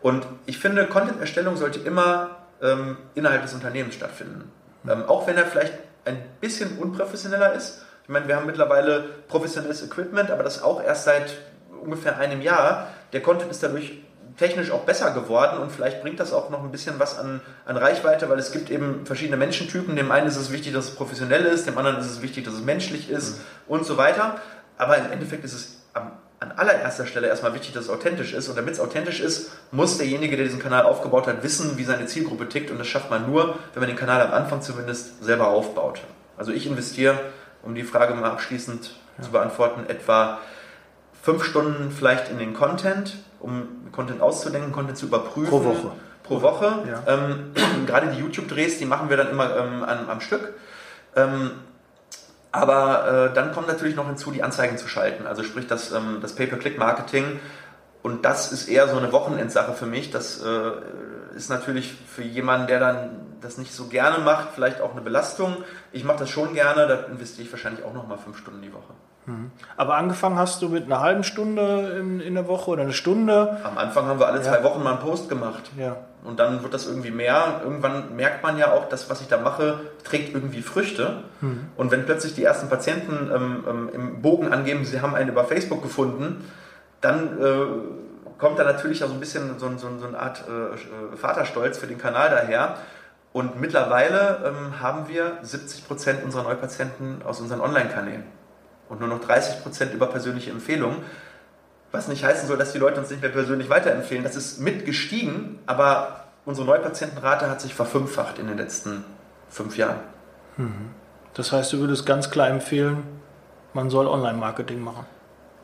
Und 0.00 0.26
ich 0.46 0.58
finde, 0.58 0.86
Content-Erstellung 0.86 1.56
sollte 1.56 1.78
immer 1.78 2.36
ähm, 2.60 2.96
innerhalb 3.14 3.42
des 3.42 3.54
Unternehmens 3.54 3.94
stattfinden. 3.94 4.50
Ähm, 4.88 5.04
auch 5.06 5.26
wenn 5.26 5.36
er 5.36 5.46
vielleicht 5.46 5.72
ein 6.04 6.18
bisschen 6.40 6.78
unprofessioneller 6.78 7.54
ist. 7.54 7.82
Ich 8.04 8.08
meine, 8.10 8.28
wir 8.28 8.36
haben 8.36 8.46
mittlerweile 8.46 9.04
professionelles 9.28 9.82
Equipment, 9.82 10.30
aber 10.30 10.42
das 10.42 10.62
auch 10.62 10.82
erst 10.82 11.04
seit 11.04 11.36
ungefähr 11.82 12.18
einem 12.18 12.42
Jahr. 12.42 12.88
Der 13.12 13.22
Content 13.22 13.50
ist 13.50 13.62
dadurch 13.62 13.98
technisch 14.36 14.70
auch 14.70 14.82
besser 14.82 15.12
geworden 15.12 15.58
und 15.58 15.70
vielleicht 15.72 16.02
bringt 16.02 16.20
das 16.20 16.32
auch 16.32 16.50
noch 16.50 16.62
ein 16.62 16.70
bisschen 16.70 16.98
was 16.98 17.18
an, 17.18 17.40
an 17.64 17.76
Reichweite, 17.76 18.28
weil 18.28 18.38
es 18.38 18.52
gibt 18.52 18.70
eben 18.70 19.06
verschiedene 19.06 19.36
Menschentypen. 19.36 19.96
Dem 19.96 20.10
einen 20.10 20.26
ist 20.26 20.36
es 20.36 20.52
wichtig, 20.52 20.72
dass 20.72 20.86
es 20.86 20.94
professionell 20.94 21.44
ist, 21.44 21.66
dem 21.66 21.78
anderen 21.78 21.98
ist 21.98 22.10
es 22.10 22.20
wichtig, 22.20 22.44
dass 22.44 22.54
es 22.54 22.60
menschlich 22.60 23.08
ist 23.08 23.38
mhm. 23.38 23.42
und 23.68 23.86
so 23.86 23.96
weiter. 23.96 24.40
Aber 24.76 24.98
im 24.98 25.10
Endeffekt 25.10 25.44
ist 25.44 25.54
es 25.54 25.82
am 25.94 26.12
an 26.40 26.52
allererster 26.52 27.06
Stelle 27.06 27.28
erstmal 27.28 27.54
wichtig, 27.54 27.72
dass 27.72 27.84
es 27.84 27.90
authentisch 27.90 28.34
ist. 28.34 28.48
Und 28.48 28.56
damit 28.56 28.74
es 28.74 28.80
authentisch 28.80 29.20
ist, 29.20 29.52
muss 29.70 29.96
derjenige, 29.96 30.36
der 30.36 30.44
diesen 30.44 30.60
Kanal 30.60 30.84
aufgebaut 30.84 31.26
hat, 31.26 31.42
wissen, 31.42 31.78
wie 31.78 31.84
seine 31.84 32.06
Zielgruppe 32.06 32.48
tickt. 32.48 32.70
Und 32.70 32.78
das 32.78 32.86
schafft 32.86 33.10
man 33.10 33.30
nur, 33.30 33.58
wenn 33.72 33.80
man 33.80 33.88
den 33.88 33.96
Kanal 33.96 34.20
am 34.20 34.32
Anfang 34.32 34.60
zumindest 34.60 35.24
selber 35.24 35.48
aufbaut. 35.48 36.00
Also 36.36 36.52
ich 36.52 36.66
investiere, 36.66 37.18
um 37.64 37.74
die 37.74 37.82
Frage 37.82 38.14
mal 38.14 38.30
abschließend 38.30 38.94
ja. 39.18 39.24
zu 39.24 39.30
beantworten, 39.30 39.88
etwa 39.88 40.38
fünf 41.22 41.44
Stunden 41.44 41.90
vielleicht 41.90 42.30
in 42.30 42.38
den 42.38 42.54
Content, 42.54 43.16
um 43.40 43.90
Content 43.92 44.20
auszudenken, 44.20 44.72
Content 44.72 44.98
zu 44.98 45.06
überprüfen. 45.06 45.50
Pro 45.50 45.64
Woche. 45.64 45.92
Pro 46.22 46.42
Woche. 46.42 46.84
Ja. 46.88 47.02
Ähm, 47.06 47.52
gerade 47.86 48.08
die 48.08 48.18
YouTube-Drehs, 48.18 48.78
die 48.78 48.86
machen 48.86 49.08
wir 49.08 49.16
dann 49.16 49.30
immer 49.30 49.56
ähm, 49.56 49.82
am, 49.84 50.08
am 50.08 50.20
Stück. 50.20 50.54
Ähm, 51.16 51.52
aber 52.52 53.30
äh, 53.30 53.34
dann 53.34 53.52
kommt 53.52 53.66
natürlich 53.66 53.96
noch 53.96 54.06
hinzu, 54.06 54.30
die 54.30 54.42
Anzeigen 54.42 54.78
zu 54.78 54.86
schalten, 54.86 55.26
also 55.26 55.42
sprich 55.42 55.66
das, 55.66 55.90
ähm, 55.92 56.18
das 56.20 56.34
Pay-per-Click-Marketing. 56.34 57.40
Und 58.02 58.24
das 58.24 58.52
ist 58.52 58.68
eher 58.68 58.86
so 58.86 58.98
eine 58.98 59.12
Wochenendsache 59.12 59.72
für 59.72 59.86
mich. 59.86 60.10
Das 60.10 60.40
äh, 60.42 60.70
ist 61.34 61.50
natürlich 61.50 61.92
für 61.92 62.22
jemanden, 62.22 62.66
der 62.66 62.80
dann 62.80 63.10
das 63.40 63.58
nicht 63.58 63.72
so 63.72 63.86
gerne 63.86 64.24
macht, 64.24 64.48
vielleicht 64.54 64.80
auch 64.80 64.92
eine 64.92 65.00
Belastung. 65.00 65.56
Ich 65.92 66.04
mache 66.04 66.20
das 66.20 66.30
schon 66.30 66.54
gerne, 66.54 66.86
da 66.86 66.94
investiere 67.10 67.46
ich 67.46 67.52
wahrscheinlich 67.52 67.84
auch 67.84 67.92
nochmal 67.92 68.18
fünf 68.18 68.38
Stunden 68.38 68.62
die 68.62 68.72
Woche. 68.72 68.94
Mhm. 69.26 69.50
Aber 69.76 69.96
angefangen 69.96 70.38
hast 70.38 70.62
du 70.62 70.68
mit 70.68 70.84
einer 70.84 71.00
halben 71.00 71.24
Stunde 71.24 71.96
in, 71.98 72.20
in 72.20 72.34
der 72.34 72.46
Woche 72.46 72.70
oder 72.70 72.82
eine 72.82 72.92
Stunde? 72.92 73.58
Am 73.64 73.78
Anfang 73.78 74.06
haben 74.06 74.18
wir 74.18 74.26
alle 74.26 74.38
ja. 74.38 74.44
zwei 74.44 74.62
Wochen 74.64 74.82
mal 74.82 74.92
einen 74.92 75.00
Post 75.00 75.28
gemacht. 75.28 75.70
Ja. 75.78 75.96
Und 76.24 76.40
dann 76.40 76.62
wird 76.62 76.72
das 76.72 76.86
irgendwie 76.86 77.10
mehr. 77.10 77.60
Irgendwann 77.62 78.16
merkt 78.16 78.42
man 78.42 78.56
ja 78.58 78.72
auch, 78.72 78.88
dass 78.88 79.10
was 79.10 79.20
ich 79.20 79.28
da 79.28 79.38
mache, 79.38 79.80
trägt 80.04 80.34
irgendwie 80.34 80.62
Früchte. 80.62 81.22
Mhm. 81.40 81.68
Und 81.76 81.90
wenn 81.90 82.04
plötzlich 82.04 82.34
die 82.34 82.44
ersten 82.44 82.68
Patienten 82.68 83.30
ähm, 83.34 83.64
ähm, 83.68 83.90
im 83.92 84.22
Bogen 84.22 84.52
angeben, 84.52 84.84
sie 84.84 85.00
haben 85.00 85.14
einen 85.14 85.30
über 85.30 85.44
Facebook 85.44 85.82
gefunden, 85.82 86.44
dann 87.00 87.38
äh, 87.38 87.66
kommt 88.44 88.58
da 88.58 88.64
natürlich 88.64 89.02
auch 89.02 89.08
so 89.08 89.14
ein 89.14 89.20
bisschen 89.20 89.58
so, 89.58 89.70
so, 89.78 89.88
so 89.98 90.06
eine 90.06 90.18
Art 90.18 90.44
äh, 90.46 91.16
Vaterstolz 91.16 91.78
für 91.78 91.86
den 91.86 91.96
Kanal 91.96 92.28
daher. 92.28 92.76
Und 93.32 93.58
mittlerweile 93.58 94.42
ähm, 94.44 94.82
haben 94.82 95.08
wir 95.08 95.38
70 95.40 95.88
Prozent 95.88 96.22
unserer 96.22 96.42
Neupatienten 96.42 97.22
aus 97.24 97.40
unseren 97.40 97.62
Online-Kanälen 97.62 98.24
und 98.90 99.00
nur 99.00 99.08
noch 99.08 99.22
30 99.22 99.62
Prozent 99.62 99.94
über 99.94 100.08
persönliche 100.08 100.50
Empfehlungen. 100.50 100.98
Was 101.90 102.06
nicht 102.06 102.22
heißen 102.22 102.46
soll, 102.46 102.58
dass 102.58 102.72
die 102.72 102.78
Leute 102.78 103.00
uns 103.00 103.08
nicht 103.08 103.22
mehr 103.22 103.30
persönlich 103.30 103.70
weiterempfehlen. 103.70 104.24
Das 104.24 104.36
ist 104.36 104.60
mitgestiegen, 104.60 105.58
aber 105.64 106.26
unsere 106.44 106.66
Neupatientenrate 106.66 107.48
hat 107.48 107.62
sich 107.62 107.74
verfünffacht 107.74 108.38
in 108.38 108.46
den 108.46 108.58
letzten 108.58 109.06
fünf 109.48 109.78
Jahren. 109.78 110.00
Mhm. 110.58 110.90
Das 111.32 111.50
heißt, 111.50 111.72
du 111.72 111.78
würdest 111.78 112.04
ganz 112.04 112.28
klar 112.28 112.50
empfehlen, 112.50 113.04
man 113.72 113.88
soll 113.88 114.06
Online-Marketing 114.06 114.84
machen. 114.84 115.06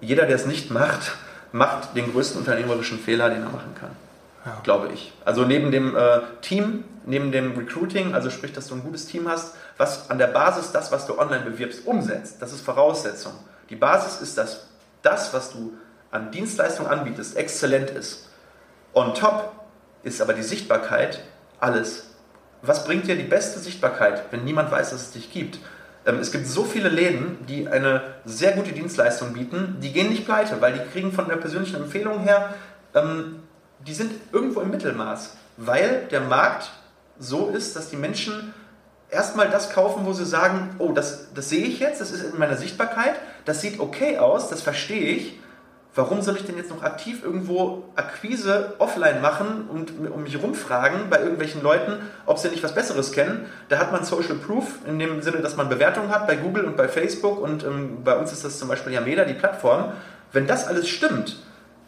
Jeder, 0.00 0.24
der 0.24 0.36
es 0.36 0.46
nicht 0.46 0.70
macht, 0.70 1.12
macht 1.52 1.96
den 1.96 2.12
größten 2.12 2.40
unternehmerischen 2.40 2.98
Fehler, 2.98 3.30
den 3.30 3.42
er 3.42 3.50
machen 3.50 3.74
kann. 3.78 3.90
Ja. 4.44 4.58
Glaube 4.62 4.88
ich. 4.92 5.12
Also 5.24 5.44
neben 5.44 5.70
dem 5.70 5.94
äh, 5.96 6.20
Team, 6.40 6.84
neben 7.04 7.30
dem 7.30 7.56
Recruiting, 7.56 8.14
also 8.14 8.30
sprich, 8.30 8.52
dass 8.52 8.68
du 8.68 8.74
ein 8.74 8.82
gutes 8.82 9.06
Team 9.06 9.28
hast, 9.28 9.54
was 9.76 10.08
an 10.10 10.18
der 10.18 10.28
Basis 10.28 10.72
das, 10.72 10.90
was 10.92 11.06
du 11.06 11.18
online 11.18 11.44
bewirbst, 11.44 11.86
umsetzt. 11.86 12.40
Das 12.40 12.52
ist 12.52 12.62
Voraussetzung. 12.62 13.32
Die 13.68 13.76
Basis 13.76 14.20
ist, 14.20 14.38
dass 14.38 14.68
das, 15.02 15.34
was 15.34 15.52
du 15.52 15.74
an 16.10 16.30
Dienstleistungen 16.30 16.90
anbietest, 16.90 17.36
exzellent 17.36 17.90
ist. 17.90 18.28
On 18.94 19.14
top 19.14 19.52
ist 20.02 20.20
aber 20.20 20.32
die 20.32 20.42
Sichtbarkeit 20.42 21.20
alles. 21.60 22.06
Was 22.62 22.84
bringt 22.84 23.06
dir 23.06 23.16
die 23.16 23.22
beste 23.22 23.58
Sichtbarkeit, 23.58 24.24
wenn 24.30 24.44
niemand 24.44 24.70
weiß, 24.70 24.90
dass 24.90 25.02
es 25.02 25.10
dich 25.12 25.32
gibt? 25.32 25.58
Ähm, 26.06 26.18
es 26.18 26.32
gibt 26.32 26.46
so 26.46 26.64
viele 26.64 26.88
Läden, 26.88 27.44
die 27.46 27.68
eine 27.68 28.02
sehr 28.24 28.52
gute 28.52 28.72
Dienstleistung 28.72 29.32
bieten, 29.32 29.76
die 29.80 29.92
gehen 29.92 30.10
nicht 30.10 30.24
pleite, 30.24 30.60
weil 30.60 30.72
die 30.72 30.90
kriegen 30.92 31.12
von 31.12 31.28
der 31.28 31.36
persönlichen 31.36 31.76
Empfehlung 31.76 32.20
her, 32.20 32.54
ähm, 32.94 33.42
die 33.86 33.94
sind 33.94 34.12
irgendwo 34.32 34.60
im 34.60 34.70
Mittelmaß, 34.70 35.36
weil 35.56 36.06
der 36.10 36.20
Markt 36.20 36.70
so 37.18 37.48
ist, 37.50 37.76
dass 37.76 37.90
die 37.90 37.96
Menschen 37.96 38.54
erstmal 39.10 39.50
das 39.50 39.70
kaufen, 39.70 40.06
wo 40.06 40.12
sie 40.12 40.24
sagen, 40.24 40.74
oh, 40.78 40.92
das, 40.92 41.32
das 41.34 41.48
sehe 41.48 41.66
ich 41.66 41.80
jetzt, 41.80 42.00
das 42.00 42.10
ist 42.10 42.32
in 42.32 42.38
meiner 42.38 42.56
Sichtbarkeit, 42.56 43.14
das 43.44 43.60
sieht 43.60 43.80
okay 43.80 44.18
aus, 44.18 44.48
das 44.48 44.62
verstehe 44.62 45.16
ich, 45.16 45.38
warum 45.94 46.22
soll 46.22 46.36
ich 46.36 46.44
denn 46.44 46.56
jetzt 46.56 46.70
noch 46.70 46.82
aktiv 46.82 47.24
irgendwo 47.24 47.84
Akquise 47.96 48.74
offline 48.78 49.20
machen 49.20 49.68
und 49.68 49.92
um 50.10 50.22
mich 50.22 50.40
rumfragen 50.40 51.10
bei 51.10 51.18
irgendwelchen 51.18 51.62
Leuten, 51.62 51.98
ob 52.26 52.38
sie 52.38 52.48
nicht 52.48 52.62
was 52.62 52.74
Besseres 52.74 53.12
kennen? 53.12 53.46
Da 53.68 53.78
hat 53.78 53.92
man 53.92 54.04
Social 54.04 54.36
Proof 54.36 54.66
in 54.86 54.98
dem 54.98 55.22
Sinne, 55.22 55.38
dass 55.38 55.56
man 55.56 55.68
Bewertungen 55.68 56.10
hat 56.10 56.26
bei 56.26 56.36
Google 56.36 56.64
und 56.64 56.76
bei 56.76 56.88
Facebook 56.88 57.40
und 57.40 57.64
ähm, 57.64 58.04
bei 58.04 58.16
uns 58.16 58.32
ist 58.32 58.44
das 58.44 58.58
zum 58.58 58.68
Beispiel 58.68 58.92
Yameda, 58.92 59.24
die 59.24 59.34
Plattform. 59.34 59.92
Wenn 60.32 60.46
das 60.46 60.66
alles 60.66 60.88
stimmt, 60.88 61.42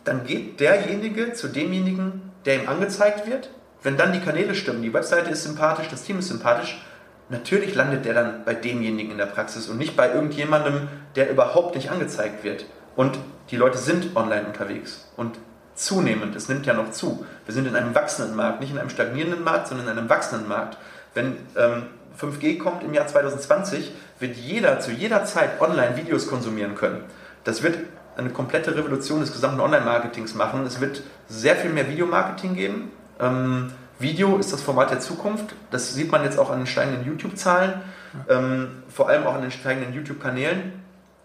dann 0.05 0.25
geht 0.25 0.59
derjenige 0.59 1.33
zu 1.33 1.49
demjenigen, 1.49 2.33
der 2.45 2.57
ihm 2.57 2.69
angezeigt 2.69 3.27
wird. 3.29 3.51
Wenn 3.83 3.97
dann 3.97 4.13
die 4.13 4.21
Kanäle 4.21 4.55
stimmen, 4.55 4.83
die 4.83 4.93
Webseite 4.93 5.31
ist 5.31 5.45
sympathisch, 5.45 5.89
das 5.89 6.03
Team 6.03 6.19
ist 6.19 6.29
sympathisch, 6.29 6.85
natürlich 7.29 7.75
landet 7.75 8.05
der 8.05 8.15
dann 8.15 8.45
bei 8.45 8.55
demjenigen 8.55 9.13
in 9.13 9.19
der 9.19 9.27
Praxis 9.27 9.69
und 9.69 9.79
nicht 9.79 9.97
bei 9.97 10.13
irgendjemandem, 10.13 10.89
der 11.17 11.31
überhaupt 11.31 11.75
nicht 11.75 11.91
angezeigt 11.91 12.45
wird. 12.45 12.65
Und 12.97 13.19
die 13.51 13.57
Leute 13.57 13.79
sind 13.79 14.17
online 14.17 14.47
unterwegs 14.47 15.09
und 15.17 15.39
zunehmend, 15.75 16.37
es 16.37 16.49
nimmt 16.49 16.67
ja 16.67 16.75
noch 16.75 16.91
zu. 16.91 17.25
Wir 17.47 17.55
sind 17.55 17.67
in 17.67 17.77
einem 17.77 17.95
wachsenden 17.95 18.37
Markt, 18.37 18.61
nicht 18.61 18.71
in 18.71 18.79
einem 18.79 18.91
stagnierenden 18.91 19.43
Markt, 19.43 19.69
sondern 19.69 19.89
in 19.89 19.99
einem 19.99 20.09
wachsenden 20.09 20.49
Markt. 20.49 20.77
Wenn 21.15 21.37
ähm, 21.57 21.85
5G 22.21 22.59
kommt 22.59 22.83
im 22.83 22.95
Jahr 22.95 23.07
2020, 23.07 23.93
wird 24.19 24.37
jeder 24.37 24.81
zu 24.81 24.91
jeder 24.91 25.25
Zeit 25.25 25.61
online 25.61 25.97
Videos 25.97 26.27
konsumieren 26.27 26.75
können. 26.75 27.05
Das 27.45 27.63
wird 27.63 27.79
eine 28.17 28.31
komplette 28.31 28.77
Revolution 28.77 29.21
des 29.21 29.33
gesamten 29.33 29.61
Online-Marketings 29.61 30.35
machen. 30.35 30.65
Es 30.67 30.81
wird 30.81 31.03
sehr 31.29 31.57
viel 31.57 31.71
mehr 31.71 31.89
Videomarketing 31.89 32.55
geben. 32.55 32.93
Ähm, 33.19 33.73
Video 33.99 34.37
ist 34.37 34.53
das 34.53 34.61
Format 34.61 34.91
der 34.91 35.01
Zukunft. 35.01 35.55
Das 35.71 35.95
sieht 35.95 36.11
man 36.11 36.25
jetzt 36.25 36.39
auch 36.39 36.51
an 36.51 36.59
den 36.59 36.67
steigenden 36.67 37.07
YouTube-Zahlen, 37.07 37.81
ähm, 38.29 38.83
vor 38.89 39.09
allem 39.09 39.27
auch 39.27 39.35
an 39.35 39.43
den 39.43 39.51
steigenden 39.51 39.95
YouTube-Kanälen 39.95 40.82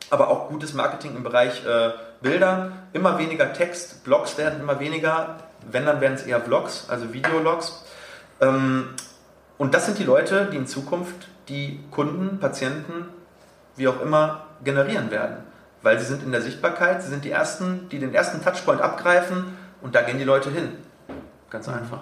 aber 0.09 0.29
auch 0.29 0.49
gutes 0.49 0.73
Marketing 0.73 1.15
im 1.15 1.23
Bereich 1.23 1.65
äh, 1.65 1.91
Bilder. 2.21 2.71
Immer 2.93 3.17
weniger 3.17 3.53
Text, 3.53 4.03
Blogs 4.03 4.37
werden 4.37 4.59
immer 4.59 4.79
weniger. 4.79 5.37
Wenn, 5.69 5.85
dann 5.85 6.01
werden 6.01 6.13
es 6.13 6.23
eher 6.23 6.39
Vlogs, 6.41 6.85
also 6.89 7.13
Videologs. 7.13 7.83
Ähm, 8.39 8.89
und 9.57 9.73
das 9.73 9.85
sind 9.85 9.97
die 9.97 10.03
Leute, 10.03 10.49
die 10.51 10.57
in 10.57 10.67
Zukunft 10.67 11.27
die 11.49 11.79
Kunden, 11.91 12.39
Patienten, 12.39 13.07
wie 13.75 13.87
auch 13.87 14.01
immer, 14.01 14.45
generieren 14.63 15.11
werden. 15.11 15.37
Weil 15.81 15.99
sie 15.99 16.05
sind 16.05 16.23
in 16.23 16.31
der 16.31 16.41
Sichtbarkeit, 16.41 17.03
sie 17.03 17.09
sind 17.09 17.25
die 17.25 17.31
Ersten, 17.31 17.89
die 17.89 17.99
den 17.99 18.13
ersten 18.13 18.43
Touchpoint 18.43 18.81
abgreifen 18.81 19.57
und 19.81 19.95
da 19.95 20.01
gehen 20.01 20.17
die 20.17 20.23
Leute 20.23 20.49
hin. 20.49 20.73
Ganz 21.49 21.67
mhm. 21.67 21.75
einfach. 21.75 22.01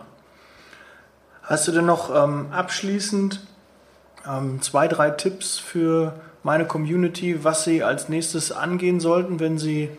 Hast 1.43 1.67
du 1.67 1.71
denn 1.71 1.85
noch 1.85 2.13
ähm, 2.15 2.51
abschließend 2.51 3.39
ähm, 4.27 4.61
zwei, 4.61 4.87
drei 4.87 5.11
Tipps 5.11 5.57
für 5.57 6.13
meine 6.43 6.65
Community, 6.65 7.43
was 7.43 7.63
sie 7.63 7.83
als 7.83 8.09
nächstes 8.09 8.51
angehen 8.51 8.99
sollten, 8.99 9.39
wenn 9.39 9.57
sie 9.57 9.89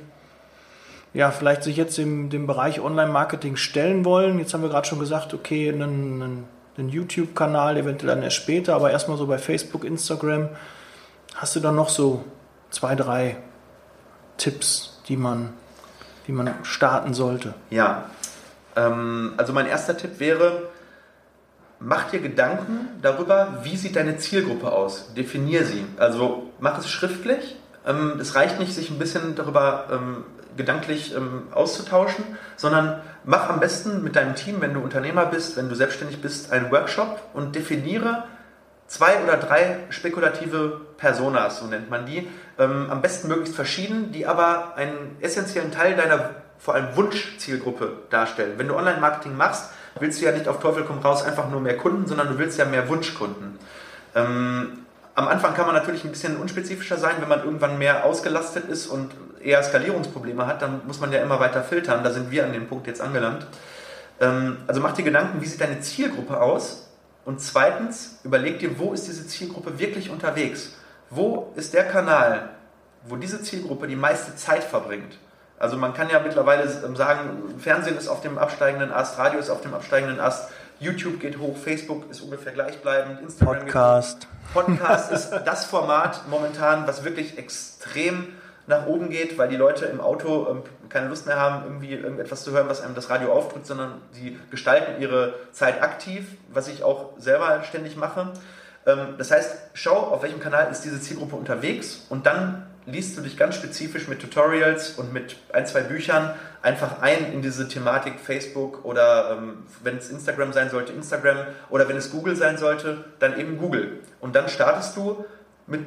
ja, 1.17 1.31
vielleicht 1.31 1.63
sich 1.63 1.77
jetzt 1.77 1.99
im 1.99 2.29
dem 2.29 2.47
Bereich 2.47 2.79
Online-Marketing 2.81 3.57
stellen 3.57 4.05
wollen. 4.05 4.39
Jetzt 4.39 4.53
haben 4.53 4.63
wir 4.63 4.69
gerade 4.69 4.87
schon 4.87 4.99
gesagt, 4.99 5.33
okay, 5.33 5.71
einen, 5.71 6.23
einen, 6.23 6.45
einen 6.77 6.89
YouTube-Kanal, 6.91 7.79
eventuell 7.79 8.15
dann 8.15 8.23
erst 8.23 8.37
später, 8.37 8.75
aber 8.75 8.91
erstmal 8.91 9.17
so 9.17 9.27
bei 9.27 9.39
Facebook, 9.39 9.83
Instagram. 9.83 10.51
Hast 11.35 11.57
du 11.57 11.61
da 11.61 11.73
noch 11.73 11.89
so 11.89 12.23
zwei, 12.71 12.95
drei 12.95 13.39
Tipps, 14.37 15.01
die 15.09 15.17
man, 15.17 15.55
die 16.27 16.33
man 16.33 16.53
starten 16.65 17.15
sollte? 17.15 17.55
Ja, 17.71 18.05
ähm, 18.77 19.33
also 19.39 19.55
mein 19.55 19.67
erster 19.67 19.97
Tipp 19.97 20.21
wäre, 20.21 20.65
mach 21.79 22.11
dir 22.11 22.21
Gedanken 22.21 22.89
darüber, 23.03 23.61
wie 23.63 23.77
sieht 23.77 23.97
deine 23.97 24.19
Zielgruppe 24.19 24.73
aus. 24.73 25.13
Definier 25.15 25.65
sie. 25.65 25.85
Also 25.99 26.51
mach 26.59 26.79
es 26.79 26.89
schriftlich. 26.89 27.57
Ähm, 27.87 28.19
es 28.21 28.35
reicht 28.35 28.59
nicht, 28.59 28.75
sich 28.75 28.91
ein 28.91 28.99
bisschen 28.99 29.35
darüber 29.35 29.87
ähm, 29.91 30.25
gedanklich 30.57 31.15
ähm, 31.15 31.45
auszutauschen, 31.53 32.25
sondern 32.57 33.01
mach 33.25 33.51
am 33.51 33.61
besten 33.61 34.03
mit 34.03 34.17
deinem 34.17 34.35
Team, 34.35 34.61
wenn 34.61 34.75
du 34.75 34.81
Unternehmer 34.81 35.27
bist, 35.27 35.57
wenn 35.57 35.69
du 35.69 35.75
selbstständig 35.75 36.23
bist, 36.23 36.51
einen 36.53 36.71
Workshop 36.71 37.21
und 37.35 37.55
definiere 37.55 38.25
zwei 38.87 39.23
oder 39.23 39.37
drei 39.37 39.81
spekulative 39.91 40.81
Personas, 40.97 41.59
so 41.59 41.67
nennt 41.67 41.91
man 41.91 42.07
die, 42.07 42.29
am 42.57 43.03
besten 43.03 43.29
möglichst 43.29 43.57
verschieden, 43.57 44.13
die 44.13 44.27
aber 44.27 44.77
einen 44.77 45.17
essentiellen 45.21 45.73
Teil 45.73 45.97
deiner 45.97 46.37
vor 46.59 46.75
allem 46.75 46.97
Wunschzielgruppe 46.97 48.05
darstellen. 48.11 48.55
Wenn 48.57 48.69
du 48.69 48.77
Online-Marketing 48.77 49.37
machst, 49.37 49.71
willst 50.01 50.21
du 50.21 50.27
ja 50.27 50.33
nicht 50.33 50.49
auf 50.49 50.61
Teufel 50.61 50.85
komm 50.85 50.99
raus 50.99 51.23
einfach 51.23 51.49
nur 51.51 51.61
mehr 51.61 51.77
Kunden, 51.77 52.07
sondern 52.07 52.29
du 52.29 52.39
willst 52.39 52.59
ja 52.59 52.65
mehr 52.65 52.89
Wunschkunden. 52.89 53.59
Ähm, 54.15 54.79
am 55.15 55.29
Anfang 55.29 55.55
kann 55.55 55.67
man 55.67 55.75
natürlich 55.75 56.05
ein 56.05 56.11
bisschen 56.11 56.37
unspezifischer 56.37 56.99
sein, 56.99 57.15
wenn 57.21 57.29
man 57.29 57.43
irgendwann 57.43 57.79
mehr 57.79 58.05
ausgelastet 58.05 58.69
ist 58.69 58.87
und 58.87 59.13
eher 59.43 59.63
Skalierungsprobleme 59.63 60.47
hat, 60.47 60.61
dann 60.61 60.83
muss 60.87 61.01
man 61.01 61.11
ja 61.13 61.23
immer 61.23 61.41
weiter 61.41 61.63
filtern. 61.63 62.05
Da 62.05 62.11
sind 62.11 62.31
wir 62.31 62.45
an 62.45 62.53
dem 62.53 62.67
Punkt 62.67 62.87
jetzt 62.87 63.01
angelangt. 63.01 63.47
Ähm, 64.21 64.59
also 64.67 64.81
mach 64.81 64.93
dir 64.93 65.05
Gedanken, 65.05 65.41
wie 65.41 65.47
sieht 65.47 65.61
deine 65.61 65.81
Zielgruppe 65.81 66.41
aus? 66.41 66.91
Und 67.25 67.41
zweitens, 67.41 68.21
überleg 68.25 68.59
dir, 68.59 68.79
wo 68.79 68.93
ist 68.93 69.07
diese 69.09 69.27
Zielgruppe 69.27 69.79
wirklich 69.79 70.11
unterwegs? 70.11 70.77
Wo 71.11 71.53
ist 71.57 71.75
der 71.75 71.85
Kanal, 71.85 72.51
wo 73.09 73.17
diese 73.17 73.43
Zielgruppe 73.43 73.87
die 73.87 73.97
meiste 73.97 74.37
Zeit 74.37 74.65
verbringt? 74.65 75.19
Also 75.59 75.77
man 75.77 75.95
kann 75.95 76.11
ja 76.11 76.21
mittlerweile 76.21 76.69
sagen, 76.69 77.55
Fernsehen 77.59 77.97
ist 77.97 78.09
auf 78.09 78.21
dem 78.21 78.37
absteigenden 78.37 78.93
Ast, 78.93 79.19
Radio 79.19 79.41
ist 79.41 79.49
auf 79.49 79.63
dem 79.63 79.73
absteigenden 79.73 80.21
Ast, 80.21 80.51
YouTube 80.79 81.19
geht 81.21 81.39
hoch, 81.39 81.57
Facebook 81.57 82.11
ist 82.11 82.21
ungefähr 82.21 82.53
gleichbleibend, 82.53 83.23
Instagram 83.23 83.61
Podcast. 83.61 84.29
Podcast 84.53 85.13
ist 85.13 85.31
das 85.47 85.65
Format 85.65 86.29
momentan, 86.29 86.87
was 86.87 87.05
wirklich 87.05 87.39
extrem 87.39 88.29
nach 88.67 88.87
oben 88.87 89.09
geht, 89.09 89.39
weil 89.39 89.49
die 89.49 89.57
Leute 89.57 89.87
im 89.87 90.01
Auto 90.01 90.49
ähm, 90.51 90.63
keine 90.89 91.09
Lust 91.09 91.27
mehr 91.27 91.39
haben, 91.41 91.65
irgendwie 91.65 91.95
irgendetwas 91.95 92.43
zu 92.43 92.51
hören, 92.51 92.69
was 92.69 92.83
einem 92.83 92.95
das 92.95 93.09
Radio 93.09 93.33
aufdrückt, 93.33 93.67
sondern 93.67 94.03
sie 94.13 94.39
gestalten 94.51 95.01
ihre 95.01 95.35
Zeit 95.53 95.83
aktiv, 95.83 96.27
was 96.53 96.69
ich 96.69 96.83
auch 96.83 97.13
selber 97.17 97.63
ständig 97.63 97.97
mache. 97.97 98.33
Ähm, 98.87 99.15
das 99.19 99.31
heißt, 99.31 99.57
schau, 99.75 99.97
auf 99.97 100.23
welchem 100.23 100.41
Kanal 100.41 100.71
ist 100.71 100.83
diese 100.83 101.01
Zielgruppe 101.01 101.37
unterwegs 101.37 102.07
und 102.11 102.27
dann 102.27 102.66
liest 102.87 103.17
du 103.19 103.21
dich 103.21 103.37
ganz 103.37 103.57
spezifisch 103.57 104.09
mit 104.09 104.21
Tutorials 104.21 104.91
und 104.91 105.13
mit 105.13 105.37
ein, 105.53 105.67
zwei 105.67 105.81
Büchern 105.81 106.35
einfach 106.63 107.03
ein 107.03 107.33
in 107.33 107.43
diese 107.43 107.69
Thematik 107.69 108.21
Facebook 108.21 108.85
oder 108.85 109.33
ähm, 109.33 109.65
wenn 109.83 109.97
es 109.97 110.09
Instagram 110.09 110.53
sein 110.53 110.71
sollte, 110.71 110.93
Instagram 110.93 111.39
oder 111.69 111.89
wenn 111.89 111.97
es 111.97 112.11
Google 112.11 112.37
sein 112.37 112.57
sollte, 112.59 113.05
dann 113.19 113.39
eben 113.39 113.59
Google. 113.59 114.01
Und 114.21 114.37
dann 114.37 114.49
startest 114.49 114.97
du 114.97 115.25
mit 115.67 115.81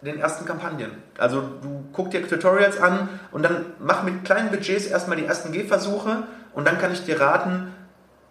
den 0.00 0.18
ersten 0.18 0.46
Kampagnen. 0.46 0.90
Also 1.18 1.42
du 1.42 1.84
guck 1.92 2.10
dir 2.10 2.26
Tutorials 2.26 2.80
an 2.80 3.10
und 3.32 3.42
dann 3.42 3.66
mach 3.78 4.02
mit 4.02 4.24
kleinen 4.24 4.50
Budgets 4.50 4.86
erstmal 4.86 5.18
die 5.18 5.26
ersten 5.26 5.52
Gehversuche 5.52 6.24
und 6.54 6.66
dann 6.66 6.78
kann 6.78 6.92
ich 6.92 7.04
dir 7.04 7.20
raten, 7.20 7.74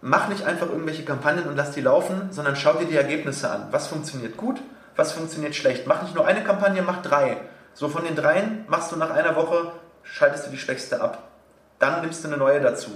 mach 0.01 0.27
nicht 0.29 0.43
einfach 0.45 0.67
irgendwelche 0.67 1.05
Kampagnen 1.05 1.45
und 1.45 1.55
lass 1.55 1.71
die 1.71 1.81
laufen, 1.81 2.29
sondern 2.31 2.55
schau 2.55 2.73
dir 2.73 2.87
die 2.87 2.95
Ergebnisse 2.95 3.51
an. 3.51 3.67
Was 3.69 3.87
funktioniert 3.87 4.37
gut, 4.37 4.59
was 4.95 5.11
funktioniert 5.11 5.55
schlecht. 5.55 5.85
Mach 5.85 6.01
nicht 6.01 6.15
nur 6.15 6.25
eine 6.25 6.43
Kampagne, 6.43 6.81
mach 6.81 7.01
drei. 7.01 7.37
So 7.79 7.87
von 7.87 8.03
den 8.03 8.17
dreien 8.17 8.65
machst 8.67 8.91
du 8.91 8.97
nach 8.97 9.11
einer 9.11 9.37
Woche, 9.37 9.71
schaltest 10.03 10.45
du 10.45 10.51
die 10.51 10.57
schwächste 10.57 10.99
ab. 10.99 11.29
Dann 11.79 12.01
nimmst 12.01 12.21
du 12.21 12.27
eine 12.27 12.35
neue 12.35 12.59
dazu. 12.59 12.91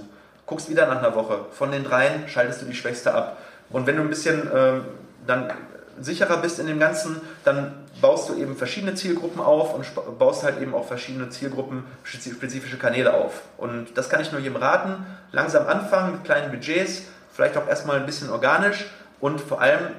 Guckst 0.45 0.69
wieder 0.69 0.87
nach 0.87 0.97
einer 0.97 1.15
Woche. 1.15 1.45
Von 1.51 1.71
den 1.71 1.85
dreien 1.85 2.27
schaltest 2.27 2.61
du 2.61 2.65
die 2.65 2.75
schwächste 2.75 3.13
ab. 3.13 3.37
Und 3.69 3.87
wenn 3.87 3.95
du 3.95 4.01
ein 4.01 4.09
bisschen 4.09 4.45
äh, 4.51 4.81
dann 5.25 5.53
sicherer 6.01 6.35
bist 6.35 6.59
in 6.59 6.67
dem 6.67 6.81
Ganzen, 6.81 7.21
dann 7.45 7.85
baust 8.01 8.27
du 8.27 8.35
eben 8.35 8.57
verschiedene 8.57 8.93
Zielgruppen 8.93 9.39
auf 9.39 9.73
und 9.73 9.85
baust 10.19 10.43
halt 10.43 10.61
eben 10.61 10.75
auch 10.75 10.85
verschiedene 10.85 11.29
Zielgruppen, 11.29 11.85
spezifische 12.03 12.77
Kanäle 12.77 13.13
auf. 13.13 13.43
Und 13.55 13.97
das 13.97 14.09
kann 14.09 14.19
ich 14.19 14.33
nur 14.33 14.41
jedem 14.41 14.57
raten. 14.57 15.05
Langsam 15.31 15.65
anfangen 15.65 16.11
mit 16.11 16.25
kleinen 16.25 16.51
Budgets, 16.51 17.03
vielleicht 17.31 17.55
auch 17.55 17.69
erstmal 17.69 18.01
ein 18.01 18.05
bisschen 18.05 18.29
organisch 18.29 18.83
und 19.21 19.39
vor 19.39 19.61
allem 19.61 19.91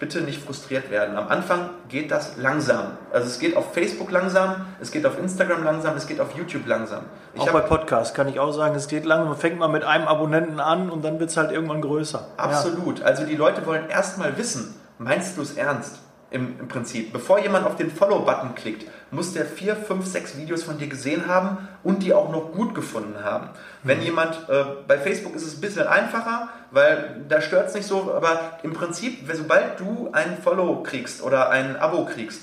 bitte 0.00 0.22
nicht 0.22 0.42
frustriert 0.42 0.90
werden. 0.90 1.16
Am 1.16 1.28
Anfang 1.28 1.68
geht 1.88 2.10
das 2.10 2.38
langsam. 2.38 2.96
Also 3.12 3.28
es 3.28 3.38
geht 3.38 3.54
auf 3.54 3.74
Facebook 3.74 4.10
langsam, 4.10 4.66
es 4.80 4.90
geht 4.90 5.04
auf 5.06 5.18
Instagram 5.18 5.62
langsam, 5.62 5.94
es 5.94 6.06
geht 6.06 6.20
auf 6.20 6.34
YouTube 6.34 6.66
langsam. 6.66 7.04
Ich 7.34 7.42
auch 7.42 7.52
bei 7.52 7.60
Podcasts 7.60 8.14
kann 8.14 8.26
ich 8.26 8.40
auch 8.40 8.52
sagen, 8.52 8.74
es 8.74 8.88
geht 8.88 9.04
langsam. 9.04 9.28
Man 9.28 9.36
fängt 9.36 9.58
mal 9.58 9.68
mit 9.68 9.84
einem 9.84 10.08
Abonnenten 10.08 10.58
an 10.58 10.90
und 10.90 11.04
dann 11.04 11.20
wird 11.20 11.30
es 11.30 11.36
halt 11.36 11.52
irgendwann 11.52 11.82
größer. 11.82 12.26
Absolut. 12.38 13.00
Ja. 13.00 13.04
Also 13.04 13.24
die 13.24 13.36
Leute 13.36 13.64
wollen 13.66 13.90
erstmal 13.90 14.36
wissen, 14.38 14.74
meinst 14.98 15.36
du 15.36 15.42
es 15.42 15.56
ernst? 15.56 16.00
Im, 16.32 16.60
Im, 16.60 16.68
Prinzip. 16.68 17.12
Bevor 17.12 17.40
jemand 17.40 17.66
auf 17.66 17.74
den 17.74 17.90
Follow-Button 17.90 18.54
klickt, 18.54 18.88
muss 19.10 19.32
der 19.32 19.46
vier, 19.46 19.76
fünf, 19.76 20.06
sechs 20.06 20.36
Videos 20.36 20.62
von 20.62 20.78
dir 20.78 20.88
gesehen 20.88 21.26
haben 21.26 21.68
und 21.82 22.02
die 22.02 22.14
auch 22.14 22.30
noch 22.30 22.52
gut 22.52 22.74
gefunden 22.74 23.24
haben. 23.24 23.46
Mhm. 23.46 23.88
Wenn 23.88 24.02
jemand, 24.02 24.48
äh, 24.48 24.64
bei 24.86 24.98
Facebook 24.98 25.34
ist 25.34 25.46
es 25.46 25.56
ein 25.56 25.60
bisschen 25.60 25.86
einfacher, 25.86 26.48
weil 26.70 27.24
da 27.28 27.40
stört 27.40 27.68
es 27.68 27.74
nicht 27.74 27.86
so, 27.86 28.12
aber 28.14 28.58
im 28.62 28.72
Prinzip, 28.72 29.28
sobald 29.32 29.80
du 29.80 30.10
ein 30.12 30.38
Follow 30.42 30.82
kriegst 30.82 31.22
oder 31.22 31.50
ein 31.50 31.76
Abo 31.76 32.04
kriegst, 32.04 32.42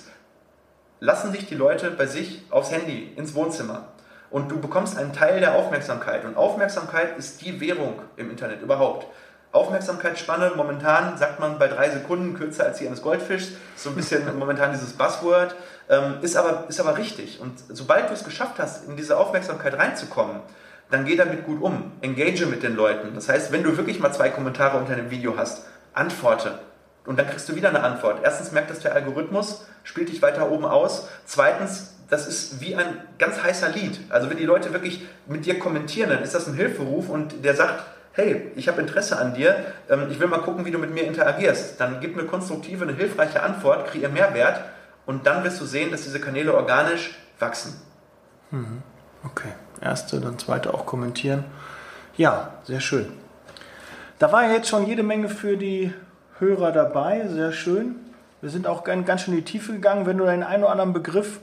lassen 1.00 1.32
sich 1.32 1.46
die 1.46 1.56
Leute 1.56 1.92
bei 1.92 2.08
sich 2.08 2.44
aufs 2.50 2.72
Handy, 2.72 3.14
ins 3.16 3.36
Wohnzimmer. 3.36 3.90
Und 4.30 4.52
du 4.52 4.60
bekommst 4.60 4.98
einen 4.98 5.14
Teil 5.14 5.40
der 5.40 5.56
Aufmerksamkeit. 5.56 6.26
Und 6.26 6.36
Aufmerksamkeit 6.36 7.18
ist 7.18 7.42
die 7.42 7.62
Währung 7.62 8.02
im 8.18 8.30
Internet 8.30 8.62
überhaupt. 8.62 9.08
Aufmerksamkeitsspanne 9.54 10.52
momentan 10.56 11.18
sagt 11.18 11.40
man 11.40 11.58
bei 11.58 11.68
drei 11.68 11.90
Sekunden 11.90 12.34
kürzer 12.34 12.66
als 12.66 12.80
die 12.80 12.88
eines 12.88 13.02
Goldfischs. 13.02 13.54
So 13.76 13.90
ein 13.90 13.96
bisschen 13.96 14.24
momentan 14.40 14.74
dieses 14.74 14.94
Buzzword. 14.94 15.56
Ähm, 15.89 16.15
ist, 16.22 16.36
aber, 16.36 16.65
ist 16.67 16.79
aber 16.79 16.98
richtig. 16.98 17.39
Und 17.39 17.63
sobald 17.70 18.10
du 18.10 18.13
es 18.13 18.24
geschafft 18.24 18.60
hast, 18.60 18.88
in 18.88 18.98
diese 18.98 19.17
Aufmerksamkeit 19.17 19.77
reinzukommen, 19.77 20.41
dann 20.89 21.06
geh 21.06 21.15
damit 21.15 21.46
gut 21.46 21.62
um. 21.62 21.94
Engage 22.01 22.46
mit 22.46 22.63
den 22.63 22.75
Leuten. 22.75 23.13
Das 23.15 23.29
heißt, 23.29 23.51
wenn 23.51 23.63
du 23.63 23.77
wirklich 23.77 24.00
mal 24.00 24.12
zwei 24.12 24.29
Kommentare 24.29 24.77
unter 24.77 24.94
einem 24.94 25.12
Video 25.12 25.38
hast, 25.38 25.65
antworte. 25.94 26.60
Und 27.06 27.17
dann 27.17 27.27
kriegst 27.27 27.48
du 27.48 27.56
wieder 27.56 27.70
eine 27.70 27.84
Antwort. 27.84 28.20
Erstens 28.24 28.51
merkt 28.51 28.70
das 28.70 28.79
der 28.79 28.94
Algorithmus, 28.94 29.65
spielt 29.84 30.10
dich 30.10 30.22
weiter 30.22 30.51
oben 30.51 30.65
aus. 30.65 31.08
Zweitens, 31.25 31.94
das 32.10 32.27
ist 32.27 32.60
wie 32.60 32.75
ein 32.75 33.01
ganz 33.17 33.41
heißer 33.41 33.70
Lied. 33.70 34.00
Also 34.10 34.29
wenn 34.29 34.38
die 34.38 34.46
Leute 34.46 34.74
wirklich 34.74 35.06
mit 35.25 35.46
dir 35.46 35.58
kommentieren, 35.58 36.10
dann 36.10 36.22
ist 36.22 36.36
das 36.36 36.48
ein 36.48 36.53
Hilferuf 36.53 37.10
und 37.10 37.46
der 37.46 37.56
sagt, 37.56 37.84
hey, 38.12 38.51
ich 38.56 38.67
habe 38.67 38.82
Interesse 38.82 39.17
an 39.17 39.36
dir, 39.36 39.56
ähm, 39.89 40.08
ich 40.10 40.20
will 40.20 40.27
mal 40.27 40.39
gucken, 40.39 40.65
wie 40.65 40.72
du 40.72 40.79
mit 40.79 40.94
mir 40.94 41.03
interagierst. 41.03 41.79
Dann 41.79 42.00
gib 42.01 42.17
eine 42.17 42.27
konstruktive, 42.27 42.84
eine 42.84 42.94
hilfreiche 42.94 43.41
Antwort, 43.41 43.88
kreier 43.88 44.10
Mehrwert 44.10 44.62
und 45.08 45.26
dann 45.26 45.44
wirst 45.44 45.60
du 45.60 45.66
sehen, 45.66 45.90
dass 45.90 46.04
diese 46.04 46.20
Kanäle 46.20 46.54
organisch 46.54 47.18
wachsen. 47.40 47.82
Mhm. 48.52 48.84
Okay, 49.24 49.54
erste, 49.82 50.20
dann 50.20 50.38
zweite 50.38 50.74
auch 50.74 50.86
kommentieren. 50.86 51.46
Ja, 52.16 52.52
sehr 52.64 52.82
schön. 52.82 53.12
Da 54.20 54.32
war 54.32 54.44
ja 54.44 54.54
jetzt 54.54 54.70
schon 54.70 54.86
jede 54.86 55.04
Menge 55.04 55.30
für 55.30 55.58
die 55.58 55.94
Hörer 56.40 56.72
dabei, 56.72 57.28
sehr 57.28 57.52
schön. 57.52 57.96
Wir 58.42 58.52
sind 58.52 58.68
auch 58.68 58.84
ganz 58.84 59.22
schön 59.22 59.34
in 59.34 59.40
die 59.40 59.52
Tiefe 59.52 59.74
gegangen. 59.74 60.05
Wenn 60.05 60.18
du 60.18 60.25
den 60.25 60.44
einen 60.44 60.64
oder 60.64 60.72
anderen 60.72 60.94
Begriff, 60.94 61.40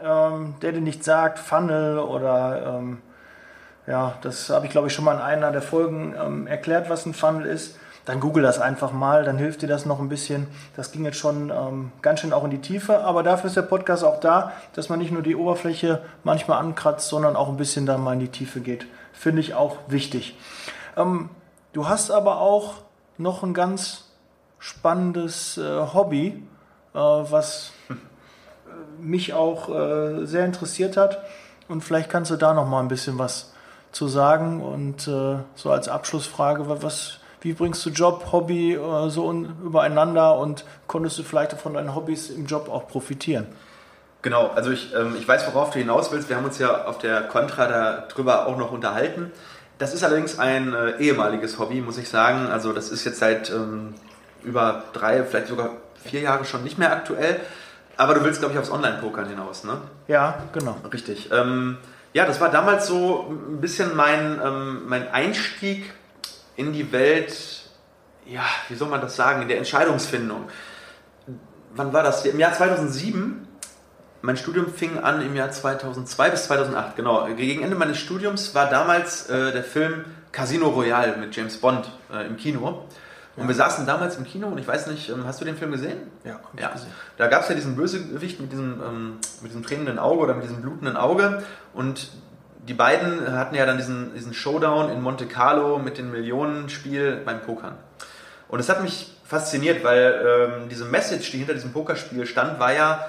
ähm, 0.00 0.54
der 0.62 0.72
dir 0.72 0.80
nicht 0.80 1.04
sagt, 1.04 1.38
Funnel 1.38 1.98
oder 1.98 2.78
ähm, 2.78 2.98
ja, 3.86 4.14
das 4.22 4.48
habe 4.50 4.66
ich 4.66 4.72
glaube 4.72 4.88
ich 4.88 4.94
schon 4.94 5.04
mal 5.04 5.14
in 5.14 5.20
einer 5.20 5.52
der 5.52 5.62
Folgen 5.62 6.14
ähm, 6.18 6.46
erklärt, 6.46 6.88
was 6.88 7.04
ein 7.04 7.14
Funnel 7.14 7.46
ist. 7.46 7.78
Dann 8.06 8.20
google 8.20 8.42
das 8.42 8.60
einfach 8.60 8.92
mal, 8.92 9.24
dann 9.24 9.36
hilft 9.36 9.62
dir 9.62 9.66
das 9.66 9.84
noch 9.84 10.00
ein 10.00 10.08
bisschen. 10.08 10.46
Das 10.76 10.92
ging 10.92 11.04
jetzt 11.04 11.18
schon 11.18 11.50
ähm, 11.50 11.92
ganz 12.02 12.20
schön 12.20 12.32
auch 12.32 12.44
in 12.44 12.50
die 12.50 12.60
Tiefe, 12.60 13.04
aber 13.04 13.22
dafür 13.22 13.48
ist 13.48 13.56
der 13.56 13.62
Podcast 13.62 14.04
auch 14.04 14.20
da, 14.20 14.52
dass 14.74 14.88
man 14.88 15.00
nicht 15.00 15.10
nur 15.10 15.22
die 15.22 15.36
Oberfläche 15.36 16.00
manchmal 16.22 16.60
ankratzt, 16.60 17.08
sondern 17.08 17.36
auch 17.36 17.48
ein 17.48 17.56
bisschen 17.56 17.84
da 17.84 17.98
mal 17.98 18.14
in 18.14 18.20
die 18.20 18.28
Tiefe 18.28 18.60
geht. 18.60 18.86
Finde 19.12 19.40
ich 19.40 19.54
auch 19.54 19.76
wichtig. 19.88 20.38
Ähm, 20.96 21.30
du 21.72 21.88
hast 21.88 22.10
aber 22.10 22.40
auch 22.40 22.74
noch 23.18 23.42
ein 23.42 23.54
ganz 23.54 24.04
spannendes 24.58 25.58
äh, 25.58 25.86
Hobby, 25.92 26.42
äh, 26.94 26.98
was 26.98 27.72
mich 29.00 29.34
auch 29.34 29.68
äh, 29.68 30.26
sehr 30.26 30.44
interessiert 30.44 30.96
hat. 30.96 31.18
Und 31.68 31.82
vielleicht 31.82 32.10
kannst 32.10 32.30
du 32.30 32.36
da 32.36 32.54
noch 32.54 32.68
mal 32.68 32.80
ein 32.80 32.88
bisschen 32.88 33.18
was 33.18 33.52
zu 33.92 34.08
sagen. 34.08 34.62
Und 34.62 35.08
äh, 35.08 35.38
so 35.54 35.70
als 35.70 35.88
Abschlussfrage, 35.88 36.68
was, 36.82 37.18
wie 37.46 37.52
bringst 37.52 37.86
du 37.86 37.90
Job, 37.90 38.32
Hobby 38.32 38.74
äh, 38.74 39.08
so 39.08 39.32
übereinander 39.32 40.36
und 40.36 40.64
konntest 40.88 41.16
du 41.18 41.22
vielleicht 41.22 41.52
von 41.52 41.74
deinen 41.74 41.94
Hobbys 41.94 42.28
im 42.28 42.46
Job 42.46 42.68
auch 42.68 42.88
profitieren? 42.88 43.46
Genau, 44.22 44.48
also 44.48 44.72
ich, 44.72 44.92
ähm, 44.94 45.14
ich 45.16 45.28
weiß, 45.28 45.46
worauf 45.46 45.70
du 45.70 45.78
hinaus 45.78 46.10
willst. 46.10 46.28
Wir 46.28 46.36
haben 46.36 46.44
uns 46.44 46.58
ja 46.58 46.86
auf 46.86 46.98
der 46.98 47.22
Contra 47.22 47.66
darüber 48.08 48.48
auch 48.48 48.56
noch 48.56 48.72
unterhalten. 48.72 49.30
Das 49.78 49.94
ist 49.94 50.02
allerdings 50.02 50.40
ein 50.40 50.74
äh, 50.74 50.96
ehemaliges 50.98 51.60
Hobby, 51.60 51.80
muss 51.80 51.98
ich 51.98 52.08
sagen. 52.08 52.48
Also 52.48 52.72
das 52.72 52.90
ist 52.90 53.04
jetzt 53.04 53.20
seit 53.20 53.50
ähm, 53.50 53.94
über 54.42 54.82
drei, 54.92 55.22
vielleicht 55.22 55.46
sogar 55.46 55.70
vier 56.04 56.22
Jahre 56.22 56.44
schon 56.44 56.64
nicht 56.64 56.78
mehr 56.78 56.90
aktuell. 56.90 57.38
Aber 57.96 58.14
du 58.14 58.24
willst, 58.24 58.40
glaube 58.40 58.54
ich, 58.54 58.58
aufs 58.58 58.72
Online-Pokern 58.72 59.28
hinaus, 59.28 59.62
ne? 59.62 59.78
Ja, 60.08 60.38
genau. 60.52 60.76
Richtig. 60.92 61.30
Ähm, 61.30 61.78
ja, 62.12 62.26
das 62.26 62.40
war 62.40 62.50
damals 62.50 62.88
so 62.88 63.26
ein 63.30 63.60
bisschen 63.60 63.94
mein, 63.94 64.40
ähm, 64.44 64.82
mein 64.88 65.08
Einstieg 65.12 65.84
in 66.56 66.72
die 66.72 66.90
Welt, 66.92 67.36
ja, 68.26 68.44
wie 68.68 68.74
soll 68.74 68.88
man 68.88 69.00
das 69.00 69.16
sagen, 69.16 69.42
in 69.42 69.48
der 69.48 69.58
Entscheidungsfindung. 69.58 70.48
Wann 71.74 71.92
war 71.92 72.02
das? 72.02 72.24
Im 72.24 72.38
Jahr 72.38 72.52
2007. 72.52 73.46
Mein 74.22 74.36
Studium 74.36 74.72
fing 74.72 74.98
an 74.98 75.22
im 75.22 75.36
Jahr 75.36 75.50
2002 75.50 76.30
bis 76.30 76.44
2008, 76.46 76.96
genau. 76.96 77.26
Gegen 77.36 77.62
Ende 77.62 77.76
meines 77.76 77.98
Studiums 77.98 78.54
war 78.54 78.68
damals 78.68 79.28
äh, 79.28 79.52
der 79.52 79.62
Film 79.62 80.04
Casino 80.32 80.68
Royale 80.68 81.16
mit 81.16 81.36
James 81.36 81.58
Bond 81.58 81.90
äh, 82.12 82.26
im 82.26 82.36
Kino. 82.36 82.86
Und 83.36 83.42
ja. 83.42 83.48
wir 83.48 83.54
saßen 83.54 83.86
damals 83.86 84.16
im 84.16 84.24
Kino 84.24 84.48
und 84.48 84.58
ich 84.58 84.66
weiß 84.66 84.86
nicht, 84.86 85.10
ähm, 85.10 85.24
hast 85.26 85.40
du 85.40 85.44
den 85.44 85.56
Film 85.56 85.70
gesehen? 85.70 85.98
Ja, 86.24 86.40
ja. 86.58 86.70
Gesehen. 86.70 86.90
Da 87.18 87.26
gab 87.26 87.42
es 87.42 87.50
ja 87.50 87.54
diesen 87.54 87.76
Bösewicht 87.76 88.40
mit 88.40 88.50
diesem, 88.50 88.82
ähm, 88.82 89.18
mit 89.42 89.50
diesem 89.50 89.62
tränenden 89.62 89.98
Auge 89.98 90.22
oder 90.22 90.34
mit 90.34 90.44
diesem 90.44 90.62
blutenden 90.62 90.96
Auge 90.96 91.42
und 91.74 92.10
die 92.68 92.74
beiden 92.74 93.32
hatten 93.32 93.54
ja 93.54 93.66
dann 93.66 93.78
diesen, 93.78 94.14
diesen 94.14 94.34
Showdown 94.34 94.90
in 94.90 95.00
Monte 95.00 95.26
Carlo 95.26 95.78
mit 95.78 95.98
dem 95.98 96.10
Millionenspiel 96.10 97.22
beim 97.24 97.42
Pokern. 97.42 97.74
Und 98.48 98.60
es 98.60 98.68
hat 98.68 98.82
mich 98.82 99.16
fasziniert, 99.24 99.82
weil 99.84 100.24
ähm, 100.26 100.68
diese 100.68 100.84
Message, 100.84 101.30
die 101.32 101.38
hinter 101.38 101.54
diesem 101.54 101.72
Pokerspiel 101.72 102.26
stand, 102.26 102.58
war 102.60 102.72
ja 102.72 103.08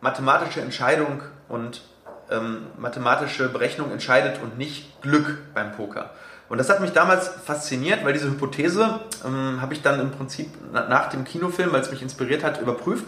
mathematische 0.00 0.60
Entscheidung 0.60 1.22
und 1.48 1.82
ähm, 2.30 2.66
mathematische 2.78 3.48
Berechnung 3.48 3.90
entscheidet 3.92 4.40
und 4.42 4.58
nicht 4.58 5.00
Glück 5.02 5.38
beim 5.54 5.72
Poker. 5.72 6.10
Und 6.48 6.58
das 6.58 6.70
hat 6.70 6.80
mich 6.80 6.92
damals 6.92 7.28
fasziniert, 7.28 8.04
weil 8.04 8.12
diese 8.12 8.28
Hypothese 8.28 9.00
ähm, 9.24 9.60
habe 9.60 9.74
ich 9.74 9.82
dann 9.82 10.00
im 10.00 10.10
Prinzip 10.12 10.48
nach 10.72 11.08
dem 11.08 11.24
Kinofilm, 11.24 11.72
weil 11.72 11.80
es 11.80 11.90
mich 11.90 12.02
inspiriert 12.02 12.44
hat, 12.44 12.60
überprüft 12.60 13.06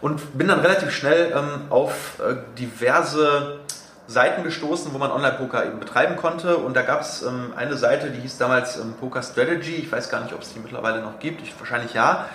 und 0.00 0.38
bin 0.38 0.48
dann 0.48 0.60
relativ 0.60 0.92
schnell 0.92 1.32
ähm, 1.34 1.62
auf 1.70 2.20
äh, 2.20 2.36
diverse 2.58 3.60
Seiten 4.06 4.44
gestoßen, 4.44 4.92
wo 4.94 4.98
man 4.98 5.10
Online-Poker 5.10 5.66
eben 5.66 5.80
betreiben 5.80 6.16
konnte. 6.16 6.58
Und 6.58 6.76
da 6.76 6.82
gab 6.82 7.00
es 7.00 7.22
ähm, 7.22 7.52
eine 7.56 7.76
Seite, 7.76 8.10
die 8.10 8.20
hieß 8.20 8.38
damals 8.38 8.78
ähm, 8.78 8.94
Poker 9.00 9.22
Strategy. 9.22 9.76
Ich 9.76 9.90
weiß 9.90 10.10
gar 10.10 10.22
nicht, 10.22 10.32
ob 10.32 10.42
es 10.42 10.52
die 10.52 10.60
mittlerweile 10.60 11.00
noch 11.02 11.18
gibt. 11.18 11.42
Ich, 11.42 11.58
wahrscheinlich 11.58 11.94
ja. 11.94 12.26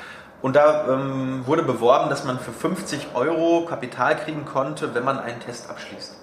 Und 0.42 0.56
da 0.56 0.88
ähm, 0.90 1.46
wurde 1.46 1.64
beworben, 1.64 2.10
dass 2.10 2.26
man 2.26 2.40
für 2.40 2.52
50 2.52 3.10
Euro 3.14 3.66
Kapital 3.66 4.18
kriegen 4.18 4.46
konnte, 4.46 4.94
wenn 4.96 5.06
man 5.06 5.20
einen 5.20 5.40
Test 5.40 5.70
abschließt. 5.70 6.16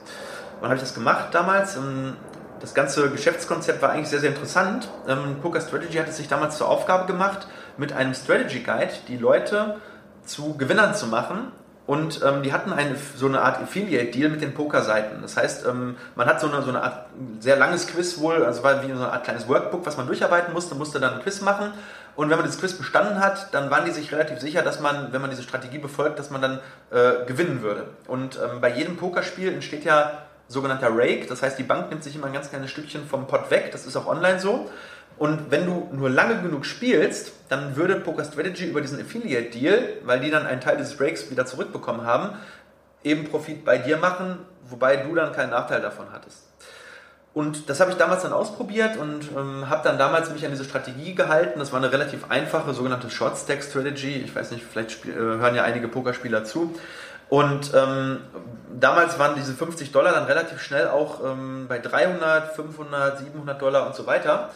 Dann 0.61 0.71
habe 0.71 0.75
ich 0.75 0.81
das 0.81 0.95
gemacht 0.95 1.29
damals. 1.33 1.77
Ähm, 1.77 2.17
das 2.61 2.75
ganze 2.75 3.09
Geschäftskonzept 3.11 3.81
war 3.81 3.91
eigentlich 3.91 4.09
sehr, 4.09 4.19
sehr 4.19 4.31
interessant. 4.31 4.89
Ähm, 5.07 5.37
Poker 5.41 5.61
Strategy 5.61 5.97
hat 5.99 6.09
es 6.09 6.17
sich 6.17 6.29
damals 6.29 6.59
zur 6.59 6.69
Aufgabe 6.69 7.07
gemacht, 7.07 7.47
mit 7.77 7.93
einem 7.93 8.15
Strategy 8.15 8.61
Guide 8.61 8.91
die 9.07 9.17
Leute 9.17 9.77
zu 10.25 10.57
Gewinnern 10.57 10.95
zu 10.95 11.07
machen. 11.07 11.53
Und 11.89 12.21
ähm, 12.23 12.43
die 12.43 12.53
hatten 12.53 12.71
eine, 12.71 12.97
so 13.17 13.25
eine 13.25 13.41
Art 13.41 13.63
Affiliate-Deal 13.63 14.29
mit 14.29 14.43
den 14.43 14.53
Pokerseiten. 14.53 15.23
Das 15.23 15.39
heißt, 15.39 15.65
ähm, 15.67 15.97
man 16.17 16.27
hat 16.27 16.39
so 16.39 16.47
eine, 16.47 16.61
so 16.61 16.69
eine 16.69 16.83
Art 16.83 17.07
sehr 17.41 17.57
langes 17.57 17.87
Quiz 17.87 18.19
wohl, 18.19 18.45
also 18.45 18.63
war 18.63 18.83
wie 18.83 18.89
so 18.89 18.93
eine 18.93 19.11
Art 19.11 19.25
kleines 19.25 19.49
Workbook, 19.49 19.87
was 19.87 19.97
man 19.97 20.07
durcharbeiten 20.07 20.53
musste, 20.53 20.75
musste 20.75 21.01
dann 21.01 21.15
ein 21.15 21.23
Quiz 21.23 21.41
machen 21.41 21.73
Und 22.15 22.29
wenn 22.29 22.37
man 22.37 22.45
dieses 22.45 22.61
Quiz 22.61 22.75
bestanden 22.75 23.21
hat, 23.21 23.55
dann 23.55 23.71
waren 23.71 23.87
die 23.87 23.93
sich 23.93 24.13
relativ 24.13 24.39
sicher, 24.39 24.61
dass 24.61 24.81
man, 24.81 25.15
wenn 25.15 25.23
man 25.23 25.31
diese 25.31 25.43
Strategie 25.43 25.79
befolgt, 25.79 26.19
dass 26.19 26.29
man 26.29 26.43
dann 26.43 26.61
äh, 26.91 27.25
gewinnen 27.25 27.63
würde. 27.63 27.85
Und 28.07 28.37
ähm, 28.37 28.61
bei 28.61 28.69
jedem 28.69 28.99
Pokerspiel 28.99 29.51
entsteht 29.51 29.85
ja 29.85 30.25
sogenannter 30.47 30.91
Rake. 30.93 31.25
Das 31.27 31.41
heißt, 31.41 31.59
die 31.59 31.63
Bank 31.63 31.89
nimmt 31.89 32.05
sich 32.05 32.15
immer 32.15 32.27
ein 32.27 32.35
ganz 32.35 32.51
kleines 32.51 32.71
Stückchen 32.71 33.07
vom 33.07 33.27
Pot 33.27 33.51
weg. 33.51 33.71
Das 33.73 33.87
ist 33.87 33.97
auch 33.97 34.07
online 34.07 34.41
so. 34.41 34.69
Und 35.19 35.51
wenn 35.51 35.67
du 35.67 35.89
nur 35.93 36.11
lange 36.11 36.41
genug 36.43 36.65
spielst, 36.65 37.33
dann 37.49 37.77
würde 37.77 37.97
Poker 37.97 38.25
Strategy 38.25 38.67
über 38.67 38.81
diesen 38.81 39.01
Affiliate 39.01 39.51
Deal, 39.51 39.83
weil 40.05 40.21
die 40.21 40.31
dann 40.31 40.47
einen 40.47 40.61
Teil 40.61 40.77
dieses 40.77 40.97
Breaks 40.97 41.31
wieder 41.31 41.45
zurückbekommen 41.45 42.05
haben, 42.05 42.37
eben 43.03 43.25
Profit 43.25 43.65
bei 43.65 43.79
dir 43.79 43.97
machen, 43.97 44.39
wobei 44.69 44.97
du 44.97 45.15
dann 45.15 45.33
keinen 45.33 45.51
Nachteil 45.51 45.81
davon 45.81 46.07
hattest. 46.13 46.45
Und 47.35 47.69
das 47.69 47.79
habe 47.81 47.91
ich 47.91 47.97
damals 47.97 48.23
dann 48.23 48.33
ausprobiert 48.33 48.97
und 48.97 49.31
ähm, 49.37 49.69
habe 49.69 49.83
dann 49.85 49.99
damals 49.99 50.31
mich 50.31 50.45
an 50.45 50.51
diese 50.51 50.65
Strategie 50.65 51.15
gehalten. 51.15 51.59
Das 51.59 51.73
war 51.73 51.79
eine 51.79 51.93
relativ 51.93 52.31
einfache 52.31 52.75
sogenannte 52.75 53.11
Short 53.11 53.37
Stack 53.37 53.63
Strategy. 53.63 54.23
Ich 54.25 54.35
weiß 54.35 54.51
nicht, 54.51 54.65
vielleicht 54.65 55.05
äh, 55.05 55.13
hören 55.13 55.55
ja 55.55 55.63
einige 55.63 55.89
Pokerspieler 55.89 56.45
zu. 56.45 56.75
Und 57.29 57.73
ähm, 57.75 58.21
damals 58.81 59.19
waren 59.19 59.35
diese 59.37 59.53
50 59.53 59.93
Dollar 59.93 60.13
dann 60.13 60.25
relativ 60.25 60.61
schnell 60.61 60.89
auch 60.89 61.23
ähm, 61.25 61.67
bei 61.69 61.79
300, 61.79 62.57
500, 62.57 63.19
700 63.19 63.61
Dollar 63.61 63.87
und 63.87 63.95
so 63.95 64.07
weiter. 64.07 64.51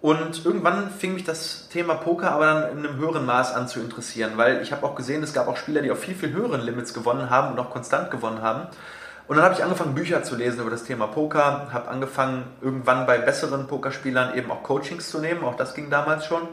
Und 0.00 0.44
irgendwann 0.44 0.90
fing 0.90 1.14
mich 1.14 1.24
das 1.24 1.68
Thema 1.68 1.94
Poker 1.94 2.30
aber 2.30 2.46
dann 2.46 2.78
in 2.78 2.86
einem 2.86 2.96
höheren 2.98 3.26
Maß 3.26 3.54
an 3.54 3.66
zu 3.66 3.80
interessieren, 3.80 4.32
weil 4.36 4.62
ich 4.62 4.70
habe 4.70 4.86
auch 4.86 4.94
gesehen, 4.94 5.22
es 5.24 5.32
gab 5.32 5.48
auch 5.48 5.56
Spieler, 5.56 5.82
die 5.82 5.90
auf 5.90 5.98
viel, 5.98 6.14
viel 6.14 6.32
höheren 6.32 6.60
Limits 6.60 6.94
gewonnen 6.94 7.30
haben 7.30 7.52
und 7.52 7.58
auch 7.58 7.70
konstant 7.70 8.10
gewonnen 8.10 8.40
haben. 8.40 8.68
Und 9.26 9.36
dann 9.36 9.44
habe 9.44 9.54
ich 9.54 9.62
angefangen, 9.62 9.94
Bücher 9.94 10.22
zu 10.22 10.36
lesen 10.36 10.60
über 10.60 10.70
das 10.70 10.84
Thema 10.84 11.08
Poker, 11.08 11.68
habe 11.72 11.88
angefangen, 11.88 12.44
irgendwann 12.62 13.06
bei 13.06 13.18
besseren 13.18 13.66
Pokerspielern 13.66 14.34
eben 14.38 14.50
auch 14.50 14.62
Coachings 14.62 15.10
zu 15.10 15.18
nehmen, 15.18 15.44
auch 15.44 15.56
das 15.56 15.74
ging 15.74 15.90
damals 15.90 16.24
schon. 16.24 16.48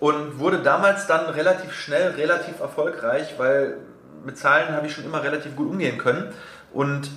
Und 0.00 0.38
wurde 0.38 0.62
damals 0.62 1.06
dann 1.06 1.26
relativ 1.26 1.72
schnell, 1.74 2.12
relativ 2.12 2.60
erfolgreich, 2.60 3.34
weil 3.36 3.78
mit 4.24 4.38
Zahlen 4.38 4.74
habe 4.74 4.86
ich 4.86 4.94
schon 4.94 5.04
immer 5.04 5.22
relativ 5.22 5.54
gut 5.56 5.68
umgehen 5.68 5.98
können. 5.98 6.32
Und 6.72 7.10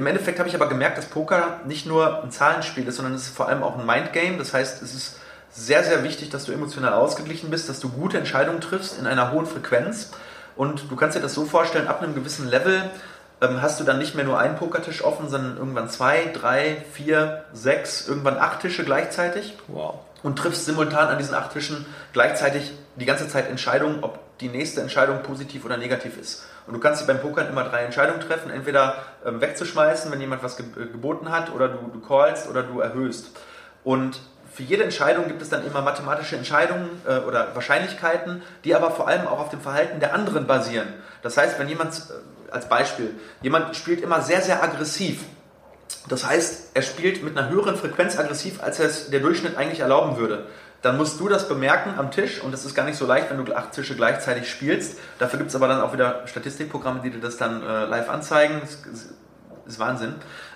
im 0.00 0.06
Endeffekt 0.06 0.38
habe 0.38 0.48
ich 0.48 0.54
aber 0.54 0.68
gemerkt, 0.68 0.96
dass 0.96 1.06
Poker 1.06 1.60
nicht 1.66 1.84
nur 1.84 2.22
ein 2.22 2.30
Zahlenspiel 2.30 2.88
ist, 2.88 2.96
sondern 2.96 3.14
es 3.14 3.24
ist 3.24 3.36
vor 3.36 3.48
allem 3.48 3.62
auch 3.62 3.78
ein 3.78 3.84
Mindgame. 3.84 4.38
Das 4.38 4.54
heißt, 4.54 4.82
es 4.82 4.94
ist 4.94 5.18
sehr, 5.52 5.84
sehr 5.84 6.02
wichtig, 6.02 6.30
dass 6.30 6.46
du 6.46 6.52
emotional 6.52 6.94
ausgeglichen 6.94 7.50
bist, 7.50 7.68
dass 7.68 7.80
du 7.80 7.90
gute 7.90 8.16
Entscheidungen 8.16 8.62
triffst 8.62 8.98
in 8.98 9.06
einer 9.06 9.30
hohen 9.30 9.44
Frequenz. 9.44 10.10
Und 10.56 10.90
du 10.90 10.96
kannst 10.96 11.18
dir 11.18 11.20
das 11.20 11.34
so 11.34 11.44
vorstellen, 11.44 11.86
ab 11.86 12.02
einem 12.02 12.14
gewissen 12.14 12.48
Level 12.48 12.90
ähm, 13.42 13.60
hast 13.60 13.78
du 13.78 13.84
dann 13.84 13.98
nicht 13.98 14.14
mehr 14.14 14.24
nur 14.24 14.38
einen 14.38 14.56
Pokertisch 14.56 15.04
offen, 15.04 15.28
sondern 15.28 15.58
irgendwann 15.58 15.90
zwei, 15.90 16.30
drei, 16.32 16.82
vier, 16.94 17.44
sechs, 17.52 18.08
irgendwann 18.08 18.38
acht 18.38 18.60
Tische 18.60 18.84
gleichzeitig. 18.84 19.58
Wow. 19.68 19.96
Und 20.22 20.38
triffst 20.38 20.64
simultan 20.64 21.08
an 21.08 21.18
diesen 21.18 21.34
acht 21.34 21.52
Tischen 21.52 21.84
gleichzeitig 22.14 22.72
die 22.96 23.06
ganze 23.06 23.28
Zeit 23.28 23.50
Entscheidungen, 23.50 23.98
ob 24.02 24.18
die 24.40 24.48
nächste 24.48 24.80
Entscheidung 24.80 25.22
positiv 25.22 25.64
oder 25.64 25.76
negativ 25.76 26.18
ist. 26.18 26.44
Und 26.66 26.74
du 26.74 26.80
kannst 26.80 27.02
dir 27.02 27.06
beim 27.06 27.20
Pokern 27.20 27.48
immer 27.48 27.64
drei 27.64 27.82
Entscheidungen 27.84 28.20
treffen, 28.20 28.50
entweder 28.50 28.94
ähm, 29.24 29.40
wegzuschmeißen, 29.40 30.10
wenn 30.10 30.20
jemand 30.20 30.42
was 30.42 30.56
ge 30.56 30.66
äh, 30.76 30.86
geboten 30.86 31.30
hat, 31.30 31.52
oder 31.52 31.68
du, 31.68 31.90
du 31.92 32.00
callst 32.00 32.48
oder 32.48 32.62
du 32.62 32.80
erhöhst. 32.80 33.30
Und 33.84 34.20
für 34.52 34.62
jede 34.62 34.84
Entscheidung 34.84 35.26
gibt 35.26 35.42
es 35.42 35.48
dann 35.48 35.66
immer 35.66 35.82
mathematische 35.82 36.36
Entscheidungen 36.36 36.88
äh, 37.06 37.18
oder 37.18 37.54
Wahrscheinlichkeiten, 37.54 38.42
die 38.64 38.74
aber 38.74 38.90
vor 38.90 39.08
allem 39.08 39.26
auch 39.26 39.40
auf 39.40 39.50
dem 39.50 39.60
Verhalten 39.60 40.00
der 40.00 40.14
anderen 40.14 40.46
basieren. 40.46 40.88
Das 41.22 41.36
heißt, 41.36 41.58
wenn 41.58 41.68
jemand, 41.68 41.94
äh, 41.94 42.52
als 42.52 42.68
Beispiel, 42.68 43.14
jemand 43.42 43.76
spielt 43.76 44.00
immer 44.00 44.22
sehr, 44.22 44.40
sehr 44.40 44.62
aggressiv, 44.62 45.24
das 46.08 46.24
heißt, 46.24 46.70
er 46.74 46.82
spielt 46.82 47.22
mit 47.22 47.36
einer 47.36 47.50
höheren 47.50 47.76
Frequenz 47.76 48.18
aggressiv, 48.18 48.62
als 48.62 48.78
es 48.78 49.10
der 49.10 49.20
Durchschnitt 49.20 49.56
eigentlich 49.56 49.80
erlauben 49.80 50.16
würde 50.16 50.46
dann 50.82 50.96
musst 50.96 51.20
du 51.20 51.28
das 51.28 51.48
bemerken 51.48 51.94
am 51.98 52.10
Tisch 52.10 52.42
und 52.42 52.52
das 52.52 52.64
ist 52.64 52.74
gar 52.74 52.84
nicht 52.84 52.96
so 52.96 53.06
leicht, 53.06 53.30
wenn 53.30 53.44
du 53.44 53.54
acht 53.54 53.72
Tische 53.72 53.94
gleichzeitig 53.94 54.50
spielst. 54.50 54.98
Dafür 55.18 55.38
gibt 55.38 55.50
es 55.50 55.56
aber 55.56 55.68
dann 55.68 55.80
auch 55.80 55.92
wieder 55.92 56.26
Statistikprogramme, 56.26 57.00
die 57.02 57.10
dir 57.10 57.20
das 57.20 57.36
dann 57.36 57.62
äh, 57.62 57.84
live 57.84 58.08
anzeigen. 58.08 58.60
Das 58.60 58.74
ist, 58.74 59.14
ist 59.66 59.78
Wahnsinn. 59.78 60.14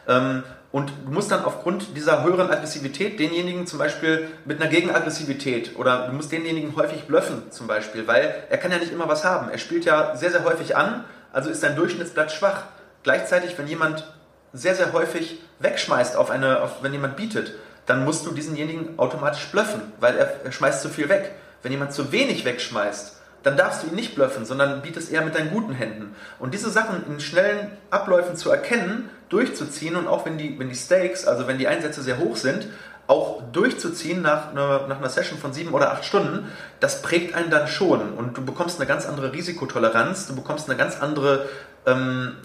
Ähm, 0.08 0.42
und 0.72 0.92
du 1.06 1.12
musst 1.12 1.30
dann 1.30 1.44
aufgrund 1.44 1.96
dieser 1.96 2.24
höheren 2.24 2.50
Aggressivität 2.50 3.20
denjenigen 3.20 3.66
zum 3.66 3.78
Beispiel 3.78 4.28
mit 4.44 4.60
einer 4.60 4.68
Gegenaggressivität 4.68 5.76
oder 5.76 6.08
du 6.08 6.14
musst 6.14 6.32
denjenigen 6.32 6.74
häufig 6.74 7.04
blöffen 7.04 7.52
zum 7.52 7.68
Beispiel, 7.68 8.08
weil 8.08 8.34
er 8.50 8.58
kann 8.58 8.72
ja 8.72 8.78
nicht 8.78 8.92
immer 8.92 9.08
was 9.08 9.24
haben. 9.24 9.50
Er 9.50 9.58
spielt 9.58 9.84
ja 9.84 10.16
sehr, 10.16 10.32
sehr 10.32 10.42
häufig 10.42 10.76
an, 10.76 11.04
also 11.32 11.48
ist 11.48 11.62
dein 11.62 11.76
Durchschnittsblatt 11.76 12.32
schwach. 12.32 12.64
Gleichzeitig, 13.04 13.56
wenn 13.56 13.68
jemand 13.68 14.04
sehr, 14.52 14.74
sehr 14.74 14.92
häufig 14.92 15.40
wegschmeißt, 15.60 16.16
auf 16.16 16.30
eine, 16.30 16.62
auf, 16.62 16.82
wenn 16.82 16.92
jemand 16.92 17.16
bietet, 17.16 17.54
dann 17.86 18.04
musst 18.04 18.26
du 18.26 18.32
diesenjenigen 18.32 18.98
automatisch 18.98 19.46
blöffen, 19.50 19.80
weil 20.00 20.16
er, 20.16 20.44
er 20.44 20.52
schmeißt 20.52 20.82
zu 20.82 20.88
viel 20.88 21.08
weg. 21.08 21.32
Wenn 21.62 21.72
jemand 21.72 21.92
zu 21.92 22.12
wenig 22.12 22.44
wegschmeißt, 22.44 23.16
dann 23.42 23.56
darfst 23.56 23.82
du 23.82 23.88
ihn 23.88 23.94
nicht 23.94 24.14
blöffen, 24.14 24.44
sondern 24.46 24.82
bietest 24.82 25.12
eher 25.12 25.22
mit 25.22 25.34
deinen 25.34 25.50
guten 25.50 25.74
Händen. 25.74 26.14
Und 26.38 26.54
diese 26.54 26.70
Sachen 26.70 27.04
in 27.06 27.20
schnellen 27.20 27.70
Abläufen 27.90 28.36
zu 28.36 28.50
erkennen, 28.50 29.10
durchzuziehen 29.28 29.96
und 29.96 30.08
auch 30.08 30.24
wenn 30.24 30.38
die, 30.38 30.58
wenn 30.58 30.68
die 30.68 30.74
Stakes, 30.74 31.26
also 31.26 31.46
wenn 31.46 31.58
die 31.58 31.68
Einsätze 31.68 32.02
sehr 32.02 32.18
hoch 32.18 32.36
sind, 32.36 32.68
auch 33.06 33.42
durchzuziehen 33.52 34.22
nach 34.22 34.50
einer, 34.50 34.86
nach 34.86 34.98
einer 34.98 35.10
Session 35.10 35.38
von 35.38 35.52
sieben 35.52 35.74
oder 35.74 35.92
acht 35.92 36.06
Stunden, 36.06 36.50
das 36.80 37.02
prägt 37.02 37.34
einen 37.34 37.50
dann 37.50 37.68
schon. 37.68 38.14
Und 38.14 38.36
du 38.36 38.44
bekommst 38.44 38.80
eine 38.80 38.86
ganz 38.86 39.06
andere 39.06 39.32
Risikotoleranz, 39.32 40.26
du 40.26 40.34
bekommst 40.34 40.68
eine 40.68 40.78
ganz 40.78 41.00
andere 41.00 41.46
ähm, 41.84 42.36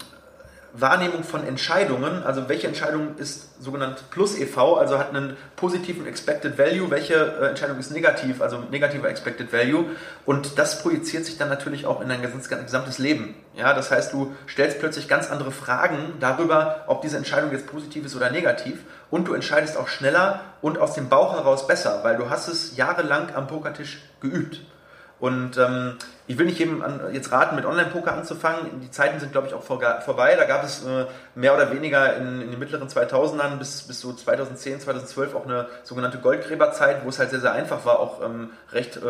Wahrnehmung 0.72 1.24
von 1.24 1.46
Entscheidungen, 1.46 2.22
also 2.22 2.48
welche 2.48 2.66
Entscheidung 2.66 3.16
ist 3.18 3.62
sogenannt 3.62 4.04
plus 4.10 4.38
EV, 4.38 4.76
also 4.78 4.98
hat 4.98 5.08
einen 5.08 5.36
positiven 5.56 6.06
Expected 6.06 6.58
Value, 6.58 6.90
welche 6.90 7.14
äh, 7.14 7.48
Entscheidung 7.48 7.78
ist 7.78 7.90
negativ, 7.90 8.40
also 8.40 8.58
negativer 8.70 9.08
Expected 9.08 9.52
Value 9.52 9.84
und 10.26 10.58
das 10.58 10.82
projiziert 10.82 11.26
sich 11.26 11.38
dann 11.38 11.48
natürlich 11.48 11.86
auch 11.86 12.00
in 12.00 12.08
dein 12.08 12.22
gesamtes 12.22 12.98
Leben. 12.98 13.34
Ja, 13.56 13.74
das 13.74 13.90
heißt, 13.90 14.12
du 14.12 14.34
stellst 14.48 14.78
plötzlich 14.78 15.08
ganz 15.08 15.30
andere 15.30 15.50
Fragen 15.50 16.14
darüber, 16.20 16.84
ob 16.86 17.02
diese 17.02 17.16
Entscheidung 17.16 17.50
jetzt 17.52 17.66
positiv 17.66 18.06
ist 18.06 18.14
oder 18.14 18.30
negativ 18.30 18.78
und 19.10 19.26
du 19.26 19.34
entscheidest 19.34 19.76
auch 19.76 19.88
schneller 19.88 20.40
und 20.62 20.78
aus 20.78 20.94
dem 20.94 21.08
Bauch 21.08 21.34
heraus 21.34 21.66
besser, 21.66 22.00
weil 22.04 22.16
du 22.16 22.30
hast 22.30 22.48
es 22.48 22.76
jahrelang 22.76 23.34
am 23.34 23.46
Pokertisch 23.46 24.02
geübt. 24.20 24.60
Und 25.18 25.58
ähm, 25.58 25.96
ich 26.30 26.38
will 26.38 26.46
nicht 26.46 26.60
jedem 26.60 26.84
jetzt 27.12 27.32
raten, 27.32 27.56
mit 27.56 27.64
Online-Poker 27.64 28.12
anzufangen. 28.12 28.80
Die 28.80 28.90
Zeiten 28.92 29.18
sind, 29.18 29.32
glaube 29.32 29.48
ich, 29.48 29.54
auch 29.54 29.64
vor, 29.64 29.80
vorbei. 30.00 30.36
Da 30.36 30.44
gab 30.44 30.62
es 30.62 30.84
äh, 30.84 31.06
mehr 31.34 31.52
oder 31.52 31.72
weniger 31.72 32.16
in, 32.18 32.40
in, 32.40 32.50
den 32.52 32.58
mittleren 32.60 32.86
2000ern 32.86 33.56
bis, 33.58 33.82
bis 33.82 34.00
so 34.00 34.12
2010, 34.12 34.78
2012 34.78 35.34
auch 35.34 35.44
eine 35.44 35.66
sogenannte 35.82 36.18
Goldgräberzeit, 36.18 37.04
wo 37.04 37.08
es 37.08 37.18
halt 37.18 37.30
sehr, 37.30 37.40
sehr 37.40 37.50
einfach 37.50 37.84
war, 37.84 37.98
auch 37.98 38.24
ähm, 38.24 38.50
recht 38.70 38.98
äh, 38.98 39.00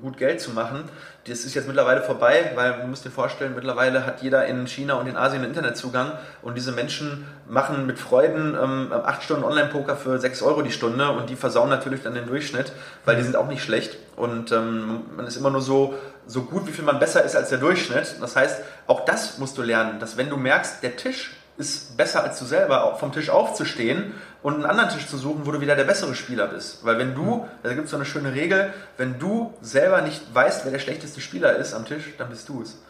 gut 0.00 0.16
Geld 0.16 0.40
zu 0.40 0.52
machen. 0.52 0.84
Das 1.26 1.44
ist 1.44 1.54
jetzt 1.54 1.66
mittlerweile 1.66 2.02
vorbei, 2.02 2.52
weil 2.54 2.80
du 2.80 2.86
musst 2.86 3.04
dir 3.04 3.10
vorstellen, 3.10 3.54
mittlerweile 3.54 4.06
hat 4.06 4.22
jeder 4.22 4.46
in 4.46 4.66
China 4.66 4.94
und 4.94 5.06
in 5.06 5.16
Asien 5.16 5.42
einen 5.42 5.50
Internetzugang. 5.50 6.12
Und 6.40 6.56
diese 6.56 6.72
Menschen 6.72 7.26
machen 7.46 7.86
mit 7.86 7.98
Freuden 7.98 8.56
ähm, 8.60 8.92
8 8.92 9.22
Stunden 9.22 9.44
Online-Poker 9.44 9.96
für 9.96 10.18
6 10.18 10.42
Euro 10.42 10.62
die 10.62 10.72
Stunde. 10.72 11.10
Und 11.10 11.28
die 11.28 11.36
versauen 11.36 11.68
natürlich 11.68 12.02
dann 12.02 12.14
den 12.14 12.26
Durchschnitt, 12.26 12.72
weil 13.04 13.16
die 13.16 13.22
sind 13.22 13.36
auch 13.36 13.48
nicht 13.48 13.62
schlecht. 13.62 13.98
Und 14.16 14.50
ähm, 14.52 15.02
man 15.16 15.26
ist 15.26 15.36
immer 15.36 15.50
nur 15.50 15.60
so 15.62 15.94
so 16.26 16.42
gut, 16.42 16.66
wie 16.66 16.72
viel 16.72 16.84
man 16.84 16.98
besser 16.98 17.24
ist 17.24 17.36
als 17.36 17.48
der 17.48 17.58
Durchschnitt. 17.58 18.16
Das 18.20 18.36
heißt, 18.36 18.62
auch 18.86 19.04
das 19.04 19.38
musst 19.38 19.58
du 19.58 19.62
lernen, 19.62 19.98
dass 19.98 20.16
wenn 20.16 20.30
du 20.30 20.36
merkst, 20.36 20.82
der 20.82 20.96
Tisch 20.96 21.32
ist 21.60 21.96
besser 21.96 22.24
als 22.24 22.38
du 22.38 22.44
selber, 22.44 22.96
vom 22.98 23.12
Tisch 23.12 23.30
aufzustehen 23.30 24.14
und 24.42 24.54
einen 24.54 24.64
anderen 24.64 24.90
Tisch 24.90 25.06
zu 25.06 25.18
suchen, 25.18 25.46
wo 25.46 25.52
du 25.52 25.60
wieder 25.60 25.76
der 25.76 25.84
bessere 25.84 26.14
Spieler 26.14 26.46
bist. 26.48 26.84
Weil 26.84 26.98
wenn 26.98 27.14
du, 27.14 27.46
da 27.62 27.74
gibt 27.74 27.84
es 27.84 27.90
so 27.90 27.96
eine 27.96 28.06
schöne 28.06 28.34
Regel, 28.34 28.72
wenn 28.96 29.18
du 29.18 29.54
selber 29.60 30.00
nicht 30.00 30.34
weißt, 30.34 30.64
wer 30.64 30.72
der 30.72 30.78
schlechteste 30.78 31.20
Spieler 31.20 31.56
ist 31.56 31.74
am 31.74 31.84
Tisch, 31.84 32.14
dann 32.18 32.30
bist 32.30 32.48
du 32.48 32.62
es. 32.62 32.82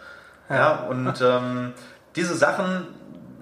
Ja, 0.48 0.56
ja 0.56 0.74
und 0.88 1.20
ähm, 1.22 1.72
diese 2.14 2.34
Sachen 2.34 2.86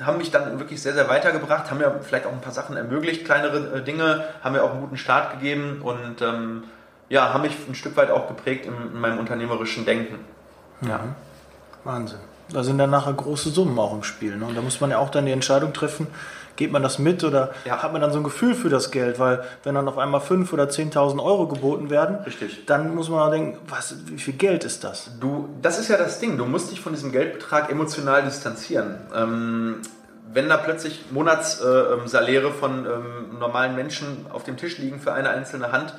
haben 0.01 0.19
mich 0.19 0.31
dann 0.31 0.59
wirklich 0.59 0.81
sehr, 0.81 0.95
sehr 0.95 1.09
weitergebracht, 1.09 1.71
haben 1.71 1.79
mir 1.79 2.01
vielleicht 2.03 2.27
auch 2.27 2.33
ein 2.33 2.41
paar 2.41 2.53
Sachen 2.53 2.77
ermöglicht, 2.77 3.25
kleinere 3.25 3.79
äh, 3.79 3.83
Dinge, 3.83 4.25
haben 4.43 4.55
mir 4.55 4.63
auch 4.63 4.71
einen 4.71 4.81
guten 4.81 4.97
Start 4.97 5.33
gegeben 5.33 5.83
und 5.83 6.23
ähm, 6.23 6.65
ja, 7.09 7.33
haben 7.33 7.43
mich 7.43 7.57
ein 7.69 7.75
Stück 7.75 7.97
weit 7.97 8.11
auch 8.11 8.29
geprägt 8.29 8.67
in, 8.67 8.75
in 8.75 9.01
meinem 9.01 9.19
unternehmerischen 9.19 9.85
Denken. 9.85 10.19
Ja. 10.83 11.01
Wahnsinn. 11.85 12.21
Da 12.53 12.63
sind 12.63 12.79
dann 12.79 12.91
nachher 12.91 13.13
große 13.13 13.51
Summen 13.51 13.79
auch 13.79 13.93
im 13.93 14.03
Spiel. 14.03 14.37
Ne? 14.37 14.47
Und 14.47 14.57
da 14.57 14.63
muss 14.63 14.81
man 14.81 14.91
ja 14.91 14.99
auch 14.99 15.11
dann 15.11 15.27
die 15.27 15.33
Entscheidung 15.33 15.73
treffen, 15.73 16.07
geht 16.57 16.73
man 16.73 16.83
das 16.83 16.99
mit 16.99 17.25
oder 17.25 17.53
ja. 17.65 17.83
hat 17.83 17.93
man 17.93 18.01
dann 18.01 18.13
so 18.13 18.19
ein 18.19 18.25
Gefühl 18.25 18.55
für 18.55 18.69
das 18.69 18.91
Geld? 18.91 19.19
Weil 19.19 19.45
wenn 19.63 19.75
dann 19.75 19.89
auf 19.89 19.97
einmal 19.97 20.21
5.000 20.21 20.53
oder 20.53 20.65
10.000 20.65 21.23
Euro 21.23 21.47
geboten 21.47 21.89
werden, 21.89 22.19
Richtig. 22.27 22.67
dann 22.67 22.95
muss 22.95 23.09
man 23.09 23.21
auch 23.21 23.31
denken, 23.31 23.59
was, 23.69 23.95
wie 24.07 24.19
viel 24.19 24.35
Geld 24.35 24.65
ist 24.65 24.85
das? 24.85 25.11
Du, 25.21 25.49
das 25.63 25.79
ist 25.79 25.89
ja 25.89 25.97
das 25.97 26.19
Ding, 26.19 26.37
du 26.37 26.45
musst 26.45 26.71
dich 26.71 26.81
von 26.81 26.93
diesem 26.93 27.13
Geldbetrag 27.13 27.71
emotional 27.71 28.23
distanzieren. 28.23 28.97
Ähm, 29.15 29.77
wenn 30.33 30.49
da 30.49 30.57
plötzlich 30.57 31.07
Monatssaläre 31.11 32.49
äh, 32.49 32.53
von 32.53 32.87
ähm, 32.87 33.39
normalen 33.39 33.75
Menschen 33.77 34.27
auf 34.31 34.45
dem 34.45 34.57
Tisch 34.57 34.79
liegen 34.79 35.01
für 35.01 35.13
eine 35.13 35.31
einzelne 35.31 35.73
Hand, 35.73 35.95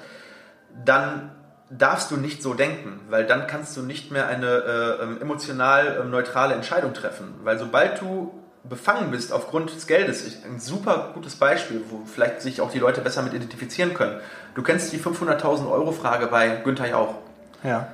dann 0.86 1.32
darfst 1.70 2.12
du 2.12 2.18
nicht 2.18 2.42
so 2.42 2.54
denken, 2.54 3.02
weil 3.10 3.26
dann 3.26 3.48
kannst 3.48 3.78
du 3.78 3.82
nicht 3.82 4.12
mehr 4.12 4.28
eine 4.28 4.48
äh, 4.48 5.04
ähm, 5.04 5.22
emotional 5.22 6.02
äh, 6.02 6.04
neutrale 6.04 6.56
Entscheidung 6.56 6.94
treffen. 6.94 7.36
Weil 7.44 7.60
sobald 7.60 8.02
du 8.02 8.34
befangen 8.64 9.12
bist 9.12 9.32
aufgrund 9.32 9.74
des 9.74 9.88
Geldes, 9.88 10.26
ein 10.46 10.60
super 10.60 11.12
gutes 11.14 11.36
Beispiel, 11.36 11.84
wo 11.90 12.06
vielleicht 12.06 12.42
sich 12.42 12.62
auch 12.62 12.72
die 12.72 12.80
Leute 12.80 13.02
besser 13.02 13.22
mit 13.22 13.34
identifizieren 13.34 13.94
können. 13.94 14.20
Du 14.56 14.64
kennst 14.64 14.92
die 14.92 15.00
500.000 15.00 15.70
Euro 15.70 15.92
Frage 15.92 16.28
bei 16.28 16.50
Günther 16.64 16.90
Jauch. 16.90 17.16
Ja. 17.64 17.88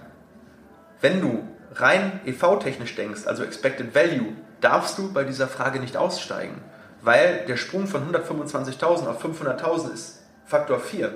Wenn 1.01 1.21
du 1.21 1.47
rein 1.75 2.19
EV-technisch 2.25 2.95
denkst, 2.95 3.27
also 3.27 3.43
Expected 3.43 3.93
Value, 3.93 4.33
darfst 4.61 4.97
du 4.97 5.11
bei 5.11 5.23
dieser 5.23 5.47
Frage 5.47 5.79
nicht 5.79 5.97
aussteigen, 5.97 6.61
weil 7.01 7.45
der 7.47 7.57
Sprung 7.57 7.87
von 7.87 8.11
125.000 8.11 9.07
auf 9.07 9.23
500.000 9.23 9.93
ist 9.93 10.23
Faktor 10.45 10.79
4. 10.79 11.13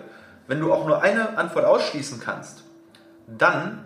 Wenn 0.49 0.61
du 0.61 0.73
auch 0.73 0.87
nur 0.87 1.03
eine 1.03 1.37
Antwort 1.37 1.63
ausschließen 1.63 2.19
kannst, 2.19 2.63
dann 3.27 3.85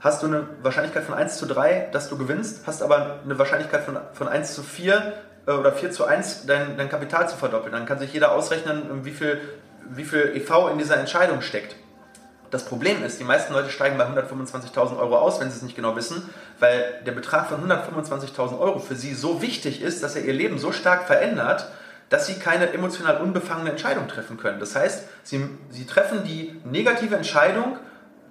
hast 0.00 0.22
du 0.22 0.26
eine 0.26 0.46
Wahrscheinlichkeit 0.60 1.02
von 1.02 1.14
1 1.14 1.38
zu 1.38 1.46
3, 1.46 1.88
dass 1.92 2.10
du 2.10 2.18
gewinnst, 2.18 2.66
hast 2.66 2.82
aber 2.82 3.20
eine 3.24 3.38
Wahrscheinlichkeit 3.38 3.84
von, 3.84 3.96
von 4.12 4.28
1 4.28 4.54
zu 4.54 4.62
4 4.62 5.14
äh, 5.46 5.50
oder 5.50 5.72
4 5.72 5.92
zu 5.92 6.04
1, 6.04 6.44
dein, 6.44 6.76
dein 6.76 6.90
Kapital 6.90 7.26
zu 7.30 7.38
verdoppeln. 7.38 7.72
Dann 7.72 7.86
kann 7.86 7.98
sich 7.98 8.12
jeder 8.12 8.32
ausrechnen, 8.32 9.02
wie 9.06 9.12
viel, 9.12 9.40
wie 9.88 10.04
viel 10.04 10.36
EV 10.36 10.72
in 10.72 10.76
dieser 10.76 10.98
Entscheidung 10.98 11.40
steckt. 11.40 11.74
Das 12.50 12.66
Problem 12.66 13.02
ist, 13.02 13.18
die 13.18 13.24
meisten 13.24 13.54
Leute 13.54 13.70
steigen 13.70 13.96
bei 13.96 14.04
125.000 14.04 14.98
Euro 14.98 15.16
aus, 15.16 15.40
wenn 15.40 15.50
sie 15.50 15.56
es 15.56 15.62
nicht 15.62 15.74
genau 15.74 15.96
wissen, 15.96 16.28
weil 16.60 17.00
der 17.06 17.12
Betrag 17.12 17.48
von 17.48 17.66
125.000 17.66 18.60
Euro 18.60 18.78
für 18.78 18.94
sie 18.94 19.14
so 19.14 19.40
wichtig 19.40 19.80
ist, 19.80 20.02
dass 20.02 20.16
er 20.16 20.24
ihr 20.24 20.34
Leben 20.34 20.58
so 20.58 20.70
stark 20.70 21.04
verändert, 21.04 21.66
dass 22.08 22.26
sie 22.26 22.34
keine 22.34 22.72
emotional 22.72 23.20
unbefangene 23.20 23.70
Entscheidung 23.70 24.08
treffen 24.08 24.36
können. 24.36 24.60
Das 24.60 24.76
heißt, 24.76 25.04
sie, 25.22 25.48
sie 25.70 25.86
treffen 25.86 26.24
die 26.24 26.60
negative 26.64 27.16
Entscheidung 27.16 27.78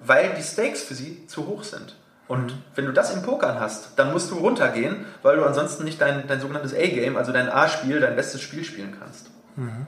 weil 0.05 0.33
die 0.35 0.43
Stakes 0.43 0.83
für 0.83 0.95
sie 0.95 1.25
zu 1.27 1.47
hoch 1.47 1.63
sind. 1.63 1.95
Und 2.27 2.53
mhm. 2.53 2.63
wenn 2.75 2.85
du 2.85 2.93
das 2.93 3.13
im 3.13 3.21
Pokern 3.21 3.59
hast, 3.59 3.97
dann 3.97 4.11
musst 4.11 4.31
du 4.31 4.35
runtergehen, 4.35 5.05
weil 5.21 5.37
du 5.37 5.45
ansonsten 5.45 5.83
nicht 5.83 6.01
dein, 6.01 6.27
dein 6.27 6.39
sogenanntes 6.39 6.73
A-Game, 6.73 7.17
also 7.17 7.31
dein 7.31 7.49
A-Spiel, 7.49 7.99
dein 7.99 8.15
bestes 8.15 8.41
Spiel 8.41 8.63
spielen 8.63 8.95
kannst. 8.99 9.29
Mhm. 9.55 9.87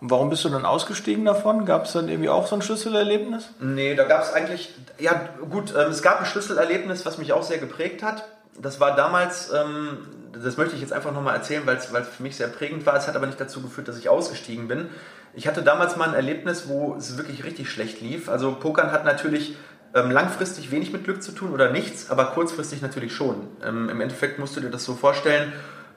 Und 0.00 0.10
warum 0.10 0.28
bist 0.28 0.44
du 0.44 0.50
dann 0.50 0.66
ausgestiegen 0.66 1.24
davon? 1.24 1.64
Gab 1.64 1.86
es 1.86 1.92
dann 1.92 2.08
irgendwie 2.08 2.28
auch 2.28 2.46
so 2.46 2.56
ein 2.56 2.62
Schlüsselerlebnis? 2.62 3.48
Nee, 3.60 3.94
da 3.94 4.04
gab 4.04 4.22
es 4.22 4.32
eigentlich, 4.32 4.74
ja 4.98 5.28
gut, 5.50 5.74
ähm, 5.76 5.90
es 5.90 6.02
gab 6.02 6.20
ein 6.20 6.26
Schlüsselerlebnis, 6.26 7.06
was 7.06 7.16
mich 7.16 7.32
auch 7.32 7.42
sehr 7.42 7.58
geprägt 7.58 8.02
hat. 8.02 8.24
Das 8.58 8.80
war 8.80 8.94
damals, 8.94 9.50
ähm, 9.52 9.98
das 10.42 10.56
möchte 10.56 10.74
ich 10.74 10.80
jetzt 10.80 10.92
einfach 10.92 11.12
nochmal 11.12 11.36
erzählen, 11.36 11.62
weil 11.66 11.76
es 11.76 11.86
für 11.86 12.22
mich 12.22 12.36
sehr 12.36 12.48
prägend 12.48 12.86
war. 12.86 12.96
Es 12.96 13.06
hat 13.06 13.16
aber 13.16 13.26
nicht 13.26 13.40
dazu 13.40 13.62
geführt, 13.62 13.88
dass 13.88 13.98
ich 13.98 14.08
ausgestiegen 14.08 14.68
bin. 14.68 14.88
Ich 15.34 15.46
hatte 15.46 15.62
damals 15.62 15.96
mal 15.96 16.08
ein 16.08 16.14
Erlebnis, 16.14 16.68
wo 16.68 16.94
es 16.96 17.16
wirklich 17.16 17.44
richtig 17.44 17.70
schlecht 17.70 18.00
lief. 18.00 18.28
Also 18.28 18.52
Pokern 18.52 18.92
hat 18.92 19.04
natürlich 19.04 19.56
ähm, 19.94 20.10
langfristig 20.10 20.70
wenig 20.70 20.92
mit 20.92 21.04
Glück 21.04 21.22
zu 21.22 21.32
tun 21.32 21.52
oder 21.52 21.70
nichts, 21.70 22.10
aber 22.10 22.26
kurzfristig 22.26 22.82
natürlich 22.82 23.12
schon. 23.12 23.48
Ähm, 23.64 23.88
Im 23.88 24.00
Endeffekt 24.00 24.38
musst 24.38 24.56
du 24.56 24.60
dir 24.60 24.70
das 24.70 24.84
so 24.84 24.94
vorstellen, 24.94 25.52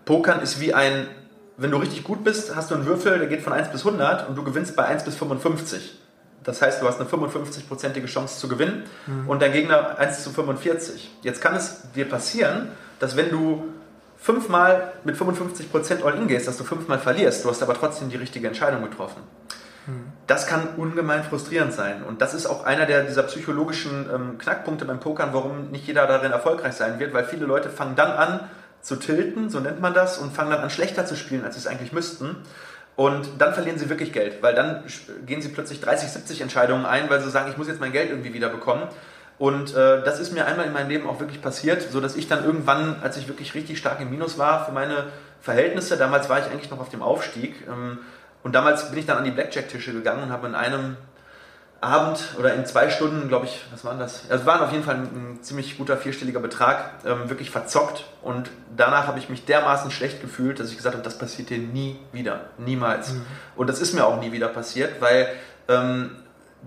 Pokern 0.05 0.41
ist 0.41 0.59
wie 0.61 0.73
ein, 0.73 1.07
wenn 1.57 1.71
du 1.71 1.77
richtig 1.77 2.03
gut 2.03 2.23
bist, 2.23 2.55
hast 2.55 2.71
du 2.71 2.75
einen 2.75 2.85
Würfel, 2.85 3.19
der 3.19 3.27
geht 3.27 3.41
von 3.41 3.53
1 3.53 3.69
bis 3.71 3.85
100 3.85 4.29
und 4.29 4.35
du 4.35 4.43
gewinnst 4.43 4.75
bei 4.75 4.85
1 4.85 5.03
bis 5.03 5.15
55. 5.15 5.99
Das 6.43 6.61
heißt, 6.61 6.81
du 6.81 6.87
hast 6.87 6.99
eine 6.99 7.09
55-prozentige 7.09 8.05
Chance 8.05 8.39
zu 8.39 8.47
gewinnen 8.47 8.85
mhm. 9.05 9.27
und 9.27 9.41
dein 9.41 9.51
Gegner 9.51 9.97
1 9.99 10.23
zu 10.23 10.29
45. 10.29 11.11
Jetzt 11.21 11.41
kann 11.41 11.55
es 11.55 11.91
dir 11.93 12.05
passieren, 12.05 12.69
dass 12.99 13.17
wenn 13.17 13.29
du 13.29 13.65
fünfmal 14.17 14.93
mit 15.03 15.15
55% 15.15 16.03
All-In 16.03 16.27
gehst, 16.27 16.47
dass 16.47 16.57
du 16.57 16.63
fünfmal 16.63 16.99
verlierst, 16.99 17.45
du 17.45 17.49
hast 17.49 17.61
aber 17.61 17.73
trotzdem 17.73 18.09
die 18.09 18.17
richtige 18.17 18.47
Entscheidung 18.47 18.83
getroffen. 18.83 19.21
Hm. 19.85 20.11
Das 20.27 20.47
kann 20.47 20.75
ungemein 20.75 21.23
frustrierend 21.23 21.73
sein. 21.73 22.03
Und 22.03 22.21
das 22.21 22.33
ist 22.33 22.45
auch 22.45 22.65
einer 22.65 22.85
der, 22.85 23.03
dieser 23.03 23.23
psychologischen 23.23 24.09
ähm, 24.13 24.37
Knackpunkte 24.37 24.85
beim 24.85 24.99
Pokern, 24.99 25.29
warum 25.33 25.71
nicht 25.71 25.87
jeder 25.87 26.05
darin 26.07 26.31
erfolgreich 26.31 26.73
sein 26.73 26.99
wird, 26.99 27.13
weil 27.13 27.25
viele 27.25 27.45
Leute 27.45 27.69
fangen 27.69 27.95
dann 27.95 28.11
an 28.11 28.49
zu 28.81 28.97
tilten, 28.97 29.49
so 29.49 29.59
nennt 29.59 29.81
man 29.81 29.93
das, 29.93 30.17
und 30.17 30.33
fangen 30.33 30.51
dann 30.51 30.61
an 30.61 30.69
schlechter 30.69 31.05
zu 31.05 31.15
spielen, 31.15 31.43
als 31.43 31.55
sie 31.55 31.61
es 31.61 31.67
eigentlich 31.67 31.93
müssten. 31.93 32.35
Und 32.95 33.29
dann 33.37 33.53
verlieren 33.53 33.77
sie 33.77 33.89
wirklich 33.89 34.11
Geld, 34.11 34.41
weil 34.41 34.55
dann 34.55 34.83
gehen 35.25 35.41
sie 35.41 35.49
plötzlich 35.49 35.79
30, 35.81 36.09
70 36.09 36.41
Entscheidungen 36.41 36.85
ein, 36.85 37.09
weil 37.09 37.21
sie 37.21 37.29
sagen, 37.29 37.49
ich 37.51 37.57
muss 37.57 37.67
jetzt 37.67 37.79
mein 37.79 37.91
Geld 37.91 38.09
irgendwie 38.09 38.33
wieder 38.33 38.49
bekommen. 38.49 38.83
Und 39.39 39.75
äh, 39.75 40.03
das 40.03 40.19
ist 40.19 40.33
mir 40.33 40.45
einmal 40.45 40.65
in 40.65 40.73
meinem 40.73 40.89
Leben 40.89 41.07
auch 41.07 41.19
wirklich 41.19 41.41
passiert, 41.41 41.83
so 41.91 42.01
dass 42.01 42.15
ich 42.15 42.27
dann 42.27 42.43
irgendwann, 42.43 42.97
als 43.03 43.17
ich 43.17 43.27
wirklich 43.27 43.53
richtig 43.53 43.77
stark 43.77 43.99
im 44.01 44.09
Minus 44.09 44.37
war 44.37 44.65
für 44.65 44.71
meine 44.71 45.05
Verhältnisse, 45.41 45.95
damals 45.97 46.27
war 46.27 46.39
ich 46.39 46.45
eigentlich 46.45 46.71
noch 46.71 46.79
auf 46.79 46.89
dem 46.89 47.03
Aufstieg 47.03 47.67
ähm, 47.67 47.99
und 48.41 48.53
damals 48.53 48.89
bin 48.89 48.97
ich 48.97 49.05
dann 49.05 49.17
an 49.17 49.23
die 49.23 49.31
Blackjack-Tische 49.31 49.93
gegangen 49.93 50.23
und 50.23 50.31
habe 50.31 50.47
in 50.47 50.55
einem 50.55 50.97
Abend 51.79 52.19
oder 52.39 52.55
in 52.55 52.65
zwei 52.65 52.89
Stunden, 52.89 53.27
glaube 53.27 53.45
ich, 53.45 53.63
was 53.71 53.85
waren 53.85 53.99
das? 53.99 54.23
Also 54.29 54.41
es 54.41 54.45
war 54.47 54.63
auf 54.63 54.71
jeden 54.71 54.83
Fall 54.83 54.95
ein, 54.95 55.03
ein 55.03 55.43
ziemlich 55.43 55.77
guter 55.77 55.95
vierstelliger 55.95 56.39
Betrag, 56.39 56.89
ähm, 57.05 57.29
wirklich 57.29 57.51
verzockt 57.51 58.05
und 58.23 58.49
danach 58.75 59.05
habe 59.05 59.19
ich 59.19 59.29
mich 59.29 59.45
dermaßen 59.45 59.91
schlecht 59.91 60.19
gefühlt, 60.19 60.59
dass 60.59 60.71
ich 60.71 60.77
gesagt 60.77 60.95
habe, 60.95 61.03
das 61.03 61.19
passiert 61.19 61.51
dir 61.51 61.59
nie 61.59 61.99
wieder, 62.11 62.45
niemals. 62.57 63.13
Mhm. 63.13 63.25
Und 63.55 63.69
das 63.69 63.79
ist 63.79 63.93
mir 63.93 64.05
auch 64.05 64.19
nie 64.19 64.31
wieder 64.31 64.47
passiert, 64.47 64.99
weil 64.99 65.27
ähm, 65.67 66.15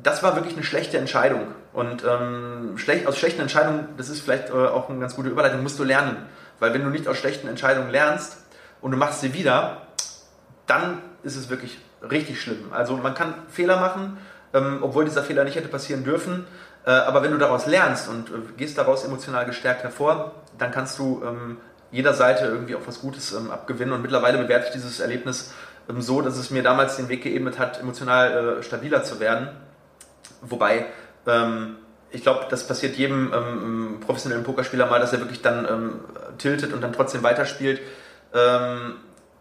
das 0.03 0.23
war 0.23 0.35
wirklich 0.35 0.55
eine 0.55 0.65
schlechte 0.65 0.99
Entscheidung. 0.99 1.47
Und 1.73 2.05
ähm, 2.05 2.77
schlecht, 2.77 3.07
aus 3.07 3.19
schlechten 3.19 3.41
Entscheidungen, 3.41 3.89
das 3.97 4.09
ist 4.09 4.21
vielleicht 4.21 4.51
äh, 4.51 4.53
auch 4.53 4.89
eine 4.89 4.99
ganz 4.99 5.15
gute 5.15 5.29
Überleitung, 5.29 5.63
musst 5.63 5.79
du 5.79 5.85
lernen. 5.85 6.17
Weil 6.59 6.75
wenn 6.75 6.83
du 6.83 6.91
nicht 6.91 7.09
aus 7.09 7.17
schlechten 7.17 7.49
Entscheidungen 7.49 7.91
lernst 7.91 8.39
und 8.81 8.93
du 8.93 8.97
machst 8.97 9.21
sie 9.21 9.35
wieder, 9.35 9.83
dann 10.67 10.99
ist 11.23 11.37
es 11.37 11.49
wirklich 11.49 11.79
richtig 12.09 12.41
schlimm. 12.41 12.73
Also 12.73 12.97
man 12.97 13.15
kann 13.15 13.35
Fehler 13.49 13.79
machen, 13.79 14.19
ähm, 14.55 14.79
obwohl 14.83 15.05
dieser 15.05 15.23
Fehler 15.23 15.45
nicht 15.45 15.57
hätte 15.57 15.69
passieren 15.69 16.05
dürfen. 16.05 16.47
Äh, 16.87 16.91
aber 16.91 17.23
wenn 17.23 17.33
du 17.33 17.39
daraus 17.39 17.67
lernst 17.67 18.09
und 18.09 18.31
äh, 18.31 18.33
gehst 18.57 18.79
daraus 18.79 19.05
emotional 19.05 19.45
gestärkt 19.45 19.83
hervor, 19.83 20.33
dann 20.59 20.71
kannst 20.71 20.99
du 20.99 21.23
ähm, 21.25 21.59
jeder 21.91 22.15
Seite 22.15 22.47
irgendwie 22.47 22.75
auch 22.75 22.87
was 22.87 23.01
Gutes 23.01 23.33
ähm, 23.33 23.51
abgewinnen. 23.51 23.93
Und 23.93 24.03
mittlerweile 24.03 24.39
bewerte 24.39 24.67
ich 24.67 24.73
dieses 24.73 25.01
Erlebnis 25.01 25.53
ähm, 25.89 26.01
so, 26.01 26.23
dass 26.23 26.37
es 26.37 26.51
mir 26.51 26.63
damals 26.63 26.97
den 26.97 27.09
Weg 27.09 27.23
geebnet 27.23 27.59
hat, 27.59 27.81
emotional 27.81 28.59
äh, 28.59 28.63
stabiler 28.63 29.03
zu 29.03 29.21
werden 29.21 29.49
Wobei, 30.43 30.87
ähm, 31.27 31.77
ich 32.11 32.23
glaube, 32.23 32.47
das 32.51 32.67
passiert 32.67 32.97
jedem 32.97 33.33
ähm, 33.33 34.01
professionellen 34.01 34.45
Pokerspieler 34.45 34.87
mal, 34.87 35.01
dass 35.01 35.13
er 35.13 35.21
wirklich 35.21 35.43
dann 35.43 35.67
ähm, 35.67 36.01
tiltet 36.39 36.73
und 36.73 36.81
dann 36.81 36.93
trotzdem 36.93 37.23
weiterspielt. 37.23 37.81
Ähm, 38.35 38.95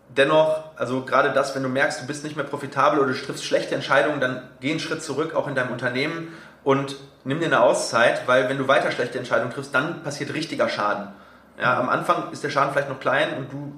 dennoch, 0.09 0.63
also 0.75 1.01
gerade 1.01 1.31
das, 1.31 1.55
wenn 1.55 1.63
du 1.63 1.69
merkst, 1.69 2.01
du 2.01 2.07
bist 2.07 2.23
nicht 2.23 2.35
mehr 2.35 2.45
profitabel 2.45 2.99
oder 2.99 3.13
du 3.13 3.17
triffst 3.17 3.45
schlechte 3.45 3.75
Entscheidungen, 3.75 4.19
dann 4.19 4.41
geh 4.59 4.71
einen 4.71 4.79
Schritt 4.79 5.03
zurück, 5.03 5.35
auch 5.35 5.47
in 5.47 5.55
deinem 5.55 5.71
Unternehmen 5.71 6.29
und 6.63 6.95
nimm 7.23 7.39
dir 7.39 7.47
eine 7.47 7.61
Auszeit, 7.61 8.27
weil 8.27 8.49
wenn 8.49 8.57
du 8.57 8.67
weiter 8.67 8.91
schlechte 8.91 9.17
Entscheidungen 9.17 9.51
triffst, 9.51 9.73
dann 9.73 10.03
passiert 10.03 10.33
richtiger 10.33 10.69
Schaden. 10.69 11.09
Ja, 11.59 11.79
am 11.79 11.89
Anfang 11.89 12.31
ist 12.31 12.43
der 12.43 12.49
Schaden 12.49 12.71
vielleicht 12.71 12.89
noch 12.89 12.99
klein 12.99 13.37
und 13.37 13.51
du 13.51 13.73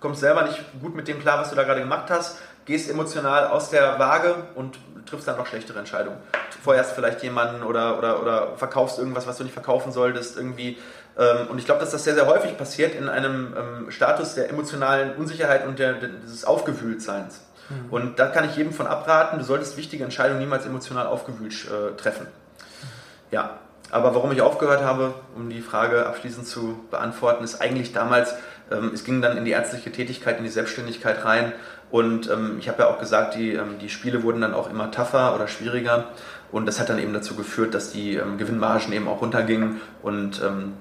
kommst 0.00 0.20
selber 0.20 0.42
nicht 0.42 0.62
gut 0.80 0.94
mit 0.94 1.08
dem 1.08 1.20
klar, 1.20 1.38
was 1.38 1.50
du 1.50 1.56
da 1.56 1.64
gerade 1.64 1.80
gemacht 1.80 2.10
hast, 2.10 2.38
gehst 2.64 2.90
emotional 2.90 3.48
aus 3.48 3.70
der 3.70 3.98
Waage 3.98 4.34
und 4.54 4.78
triffst 5.06 5.28
dann 5.28 5.36
noch 5.36 5.46
schlechtere 5.46 5.78
Entscheidungen. 5.78 6.18
Feuerst 6.62 6.92
vielleicht 6.92 7.22
jemanden 7.22 7.62
oder, 7.62 7.98
oder, 7.98 8.22
oder 8.22 8.56
verkaufst 8.56 8.98
irgendwas, 8.98 9.26
was 9.26 9.36
du 9.36 9.44
nicht 9.44 9.52
verkaufen 9.52 9.92
solltest, 9.92 10.36
irgendwie. 10.36 10.78
Ähm, 11.18 11.48
und 11.48 11.58
ich 11.58 11.66
glaube, 11.66 11.80
dass 11.80 11.90
das 11.90 12.04
sehr, 12.04 12.14
sehr 12.14 12.26
häufig 12.26 12.56
passiert 12.56 12.94
in 12.94 13.08
einem 13.08 13.54
ähm, 13.56 13.90
Status 13.90 14.34
der 14.34 14.48
emotionalen 14.48 15.14
Unsicherheit 15.16 15.66
und 15.66 15.78
der, 15.78 15.94
des 15.94 16.44
Aufgewühltseins. 16.44 17.42
Mhm. 17.68 17.90
Und 17.90 18.18
da 18.18 18.26
kann 18.26 18.48
ich 18.48 18.56
jedem 18.56 18.72
von 18.72 18.86
abraten, 18.86 19.38
du 19.38 19.44
solltest 19.44 19.76
wichtige 19.76 20.04
Entscheidungen 20.04 20.40
niemals 20.40 20.64
emotional 20.66 21.06
aufgewühlt 21.06 21.54
äh, 21.66 21.96
treffen. 21.96 22.26
Ja, 23.30 23.58
aber 23.90 24.14
warum 24.14 24.32
ich 24.32 24.40
aufgehört 24.40 24.82
habe, 24.82 25.14
um 25.36 25.50
die 25.50 25.60
Frage 25.60 26.06
abschließend 26.06 26.46
zu 26.46 26.80
beantworten, 26.90 27.44
ist 27.44 27.60
eigentlich 27.60 27.92
damals, 27.92 28.34
ähm, 28.70 28.90
es 28.92 29.04
ging 29.04 29.22
dann 29.22 29.36
in 29.36 29.44
die 29.44 29.52
ärztliche 29.52 29.92
Tätigkeit, 29.92 30.38
in 30.38 30.44
die 30.44 30.50
Selbstständigkeit 30.50 31.24
rein 31.24 31.52
und 31.90 32.28
ähm, 32.30 32.56
ich 32.58 32.68
habe 32.68 32.82
ja 32.82 32.88
auch 32.88 32.98
gesagt, 32.98 33.34
die, 33.34 33.52
ähm, 33.52 33.78
die 33.80 33.88
Spiele 33.88 34.22
wurden 34.22 34.40
dann 34.40 34.54
auch 34.54 34.70
immer 34.70 34.90
tougher 34.90 35.34
oder 35.34 35.46
schwieriger. 35.46 36.06
Und 36.50 36.66
das 36.66 36.80
hat 36.80 36.88
dann 36.88 36.98
eben 36.98 37.12
dazu 37.12 37.34
geführt, 37.34 37.74
dass 37.74 37.92
die 37.92 38.16
ähm, 38.16 38.38
Gewinnmargen 38.38 38.92
eben 38.92 39.08
auch 39.08 39.20
runtergingen. 39.20 39.80
Und 40.02 40.42
ähm, 40.42 40.74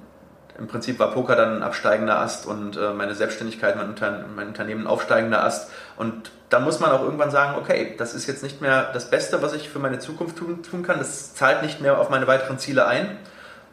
im 0.58 0.68
Prinzip 0.68 1.00
war 1.00 1.12
Poker 1.12 1.36
dann 1.36 1.58
ein 1.58 1.64
absteigender 1.64 2.20
Ast 2.20 2.46
und 2.46 2.78
äh, 2.78 2.94
meine 2.94 3.16
Selbstständigkeit, 3.16 3.76
mein, 3.76 3.90
Unter 3.90 4.26
mein 4.36 4.48
Unternehmen 4.48 4.82
ein 4.82 4.88
aufsteigender 4.88 5.44
Ast. 5.44 5.72
Und 5.98 6.32
da 6.50 6.60
muss 6.60 6.80
man 6.80 6.92
auch 6.92 7.02
irgendwann 7.02 7.32
sagen, 7.32 7.58
okay, 7.60 7.96
das 7.98 8.14
ist 8.14 8.28
jetzt 8.28 8.44
nicht 8.44 8.62
mehr 8.62 8.92
das 8.94 9.10
Beste, 9.10 9.42
was 9.42 9.54
ich 9.54 9.70
für 9.70 9.80
meine 9.80 10.00
Zukunft 10.00 10.38
tun, 10.38 10.62
tun 10.62 10.84
kann. 10.84 11.00
Das 11.00 11.34
zahlt 11.34 11.64
nicht 11.64 11.82
mehr 11.82 12.00
auf 12.00 12.10
meine 12.10 12.28
weiteren 12.28 12.60
Ziele 12.60 12.86
ein. 12.86 13.18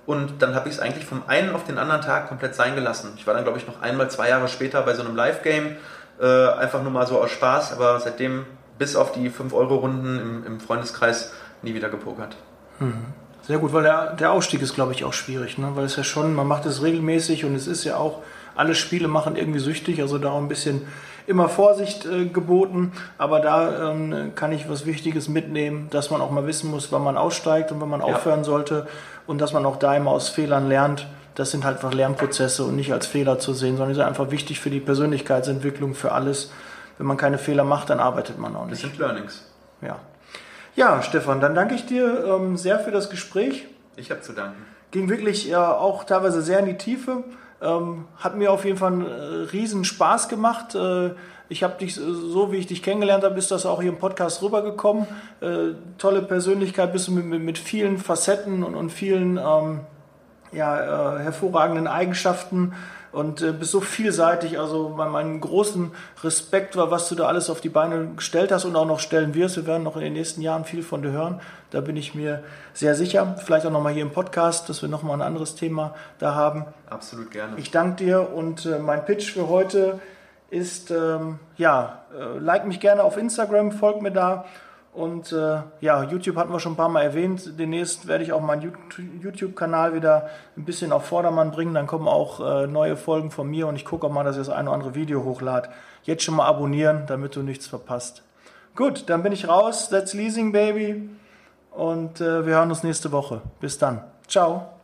Und 0.06 0.42
dann 0.42 0.54
habe 0.54 0.68
ich 0.68 0.76
es 0.76 0.80
eigentlich 0.80 1.04
vom 1.04 1.22
einen 1.26 1.54
auf 1.54 1.64
den 1.64 1.78
anderen 1.78 2.00
Tag 2.00 2.28
komplett 2.28 2.54
sein 2.54 2.74
gelassen. 2.74 3.12
Ich 3.16 3.26
war 3.26 3.34
dann, 3.34 3.44
glaube 3.44 3.58
ich, 3.58 3.66
noch 3.66 3.82
einmal 3.82 4.10
zwei 4.10 4.28
Jahre 4.30 4.48
später 4.48 4.82
bei 4.82 4.94
so 4.94 5.02
einem 5.02 5.14
Live-Game 5.14 5.76
äh, 6.20 6.48
einfach 6.48 6.83
nur 6.83 6.92
mal 6.92 7.06
so 7.06 7.20
aus 7.20 7.30
Spaß, 7.30 7.72
aber 7.72 7.98
seitdem 8.00 8.44
bis 8.78 8.96
auf 8.96 9.12
die 9.12 9.30
5-Euro-Runden 9.30 10.18
im, 10.18 10.46
im, 10.46 10.61
Freundeskreis 10.61 11.33
nie 11.62 11.74
wieder 11.74 11.88
gepokert. 11.88 12.37
Mhm. 12.78 13.04
Sehr 13.42 13.59
gut, 13.59 13.72
weil 13.72 13.83
der, 13.83 14.14
der 14.14 14.33
Ausstieg 14.33 14.62
ist, 14.62 14.74
glaube 14.74 14.92
ich, 14.92 15.04
auch 15.04 15.12
schwierig, 15.12 15.59
ne? 15.59 15.72
weil 15.74 15.85
es 15.85 15.96
ja 15.96 16.04
schon, 16.04 16.35
man 16.35 16.46
macht 16.46 16.66
es 16.66 16.83
regelmäßig 16.83 17.44
und 17.44 17.54
es 17.54 17.66
ist 17.66 17.85
ja 17.85 17.96
auch, 17.96 18.22
alle 18.54 18.74
Spiele 18.74 19.09
machen 19.09 19.37
irgendwie 19.37 19.61
süchtig, 19.61 20.00
also 20.02 20.18
da 20.18 20.30
auch 20.30 20.38
ein 20.38 20.48
bisschen 20.48 20.83
immer 21.26 21.48
Vorsicht 21.48 22.04
äh, 22.06 22.26
geboten, 22.26 22.92
aber 23.16 23.40
da 23.40 23.90
ähm, 23.90 24.33
kann 24.35 24.52
ich 24.52 24.68
was 24.68 24.85
Wichtiges 24.87 25.28
mitnehmen, 25.28 25.88
dass 25.90 26.11
man 26.11 26.20
auch 26.20 26.30
mal 26.30 26.46
wissen 26.46 26.70
muss, 26.70 26.92
wann 26.92 27.04
man 27.04 27.16
aussteigt 27.16 27.72
und 27.72 27.80
wann 27.80 27.88
man 27.88 28.00
ja. 28.00 28.06
aufhören 28.06 28.44
sollte 28.44 28.87
und 29.26 29.40
dass 29.40 29.52
man 29.52 29.64
auch 29.64 29.76
da 29.76 29.94
immer 29.94 30.11
aus 30.11 30.28
Fehlern 30.28 30.68
lernt 30.68 31.06
das 31.34 31.50
sind 31.50 31.64
halt 31.64 31.76
einfach 31.76 31.92
Lernprozesse 31.92 32.64
und 32.64 32.76
nicht 32.76 32.92
als 32.92 33.06
Fehler 33.06 33.38
zu 33.38 33.54
sehen, 33.54 33.76
sondern 33.76 33.90
die 33.90 33.94
sind 33.96 34.04
einfach 34.04 34.30
wichtig 34.30 34.60
für 34.60 34.70
die 34.70 34.80
Persönlichkeitsentwicklung, 34.80 35.94
für 35.94 36.12
alles. 36.12 36.50
Wenn 36.98 37.06
man 37.06 37.16
keine 37.16 37.38
Fehler 37.38 37.64
macht, 37.64 37.90
dann 37.90 38.00
arbeitet 38.00 38.38
man 38.38 38.54
auch 38.56 38.66
nicht. 38.66 38.82
Das 38.82 38.90
sind 38.90 38.98
Learnings. 38.98 39.44
Ja. 39.80 39.96
Ja, 40.76 41.02
Stefan, 41.02 41.40
dann 41.40 41.54
danke 41.54 41.74
ich 41.74 41.86
dir 41.86 42.24
ähm, 42.24 42.56
sehr 42.56 42.78
für 42.78 42.90
das 42.90 43.10
Gespräch. 43.10 43.66
Ich 43.96 44.10
habe 44.10 44.20
zu 44.20 44.32
danken. 44.32 44.64
Ging 44.90 45.08
wirklich 45.08 45.46
ja, 45.46 45.72
äh, 45.72 45.74
auch 45.74 46.04
teilweise 46.04 46.42
sehr 46.42 46.60
in 46.60 46.66
die 46.66 46.76
Tiefe. 46.76 47.24
Ähm, 47.62 48.06
hat 48.16 48.36
mir 48.36 48.52
auf 48.52 48.64
jeden 48.64 48.78
Fall 48.78 48.92
einen 48.92 49.06
äh, 49.06 49.14
riesen 49.52 49.84
Spaß 49.84 50.28
gemacht. 50.28 50.74
Äh, 50.74 51.10
ich 51.48 51.62
habe 51.64 51.76
dich, 51.78 51.96
so 51.96 52.52
wie 52.52 52.56
ich 52.56 52.66
dich 52.66 52.82
kennengelernt 52.82 53.24
habe, 53.24 53.34
bist 53.34 53.50
das 53.50 53.66
auch 53.66 53.80
hier 53.80 53.90
im 53.90 53.98
Podcast 53.98 54.40
rübergekommen. 54.40 55.06
Äh, 55.40 55.74
tolle 55.98 56.22
Persönlichkeit, 56.22 56.92
bist 56.92 57.08
du 57.08 57.12
mit, 57.12 57.24
mit, 57.24 57.42
mit 57.42 57.58
vielen 57.58 57.98
Facetten 57.98 58.62
und, 58.62 58.74
und 58.74 58.90
vielen 58.90 59.36
ähm, 59.36 59.80
ja, 60.52 61.16
äh, 61.16 61.22
hervorragenden 61.22 61.86
Eigenschaften 61.86 62.74
und 63.12 63.42
äh, 63.42 63.52
bist 63.52 63.72
so 63.72 63.80
vielseitig. 63.80 64.58
Also 64.58 64.88
mein, 64.88 65.10
mein 65.10 65.40
großen 65.40 65.90
Respekt 66.22 66.76
war, 66.76 66.90
was 66.90 67.08
du 67.08 67.14
da 67.14 67.26
alles 67.26 67.50
auf 67.50 67.60
die 67.60 67.68
Beine 67.68 68.08
gestellt 68.16 68.52
hast 68.52 68.64
und 68.64 68.76
auch 68.76 68.86
noch 68.86 69.00
stellen 69.00 69.34
wirst. 69.34 69.56
Wir 69.56 69.66
werden 69.66 69.82
noch 69.82 69.96
in 69.96 70.02
den 70.02 70.12
nächsten 70.12 70.42
Jahren 70.42 70.64
viel 70.64 70.82
von 70.82 71.02
dir 71.02 71.12
hören. 71.12 71.40
Da 71.70 71.80
bin 71.80 71.96
ich 71.96 72.14
mir 72.14 72.42
sehr 72.72 72.94
sicher. 72.94 73.36
Vielleicht 73.44 73.66
auch 73.66 73.70
nochmal 73.70 73.92
hier 73.92 74.02
im 74.02 74.12
Podcast, 74.12 74.68
dass 74.68 74.82
wir 74.82 74.88
nochmal 74.88 75.16
ein 75.16 75.22
anderes 75.22 75.54
Thema 75.54 75.94
da 76.18 76.34
haben. 76.34 76.64
Absolut 76.88 77.30
gerne. 77.30 77.54
Ich 77.56 77.70
danke 77.70 78.04
dir 78.04 78.32
und 78.32 78.66
äh, 78.66 78.78
mein 78.78 79.04
Pitch 79.04 79.32
für 79.32 79.48
heute 79.48 80.00
ist, 80.50 80.90
ähm, 80.90 81.38
ja, 81.56 82.02
äh, 82.12 82.38
like 82.38 82.66
mich 82.66 82.80
gerne 82.80 83.04
auf 83.04 83.16
Instagram, 83.16 83.70
folgt 83.70 84.02
mir 84.02 84.10
da 84.10 84.46
und 84.92 85.33
äh, 85.33 85.62
ja, 85.81 86.03
YouTube 86.03 86.37
hatten 86.37 86.53
wir 86.53 86.59
schon 86.59 86.72
ein 86.72 86.76
paar 86.76 86.88
Mal 86.88 87.03
erwähnt. 87.03 87.59
Demnächst 87.59 88.09
werde 88.09 88.24
ich 88.24 88.33
auch 88.33 88.40
meinen 88.40 88.72
YouTube-Kanal 89.22 89.94
wieder 89.94 90.31
ein 90.57 90.64
bisschen 90.64 90.90
auf 90.90 91.07
Vordermann 91.07 91.53
bringen. 91.53 91.74
Dann 91.74 91.87
kommen 91.87 92.09
auch 92.09 92.40
äh, 92.40 92.66
neue 92.66 92.96
Folgen 92.96 93.31
von 93.31 93.48
mir 93.48 93.68
und 93.68 93.76
ich 93.76 93.85
gucke 93.85 94.07
auch 94.07 94.12
mal, 94.12 94.24
dass 94.24 94.37
ich 94.37 94.46
das 94.46 94.48
eine 94.48 94.68
oder 94.68 94.74
andere 94.74 94.94
Video 94.96 95.22
hochlade. 95.22 95.68
Jetzt 96.03 96.24
schon 96.24 96.35
mal 96.35 96.46
abonnieren, 96.46 97.05
damit 97.07 97.37
du 97.37 97.42
nichts 97.42 97.68
verpasst. 97.68 98.22
Gut, 98.74 99.05
dann 99.09 99.22
bin 99.22 99.33
ich 99.33 99.46
raus. 99.46 99.90
That's 99.90 100.12
Leasing 100.12 100.50
Baby. 100.50 101.09
Und 101.70 102.20
äh, 102.20 102.44
wir 102.44 102.55
hören 102.55 102.70
uns 102.70 102.83
nächste 102.83 103.12
Woche. 103.12 103.42
Bis 103.61 103.79
dann. 103.79 104.03
Ciao. 104.26 104.79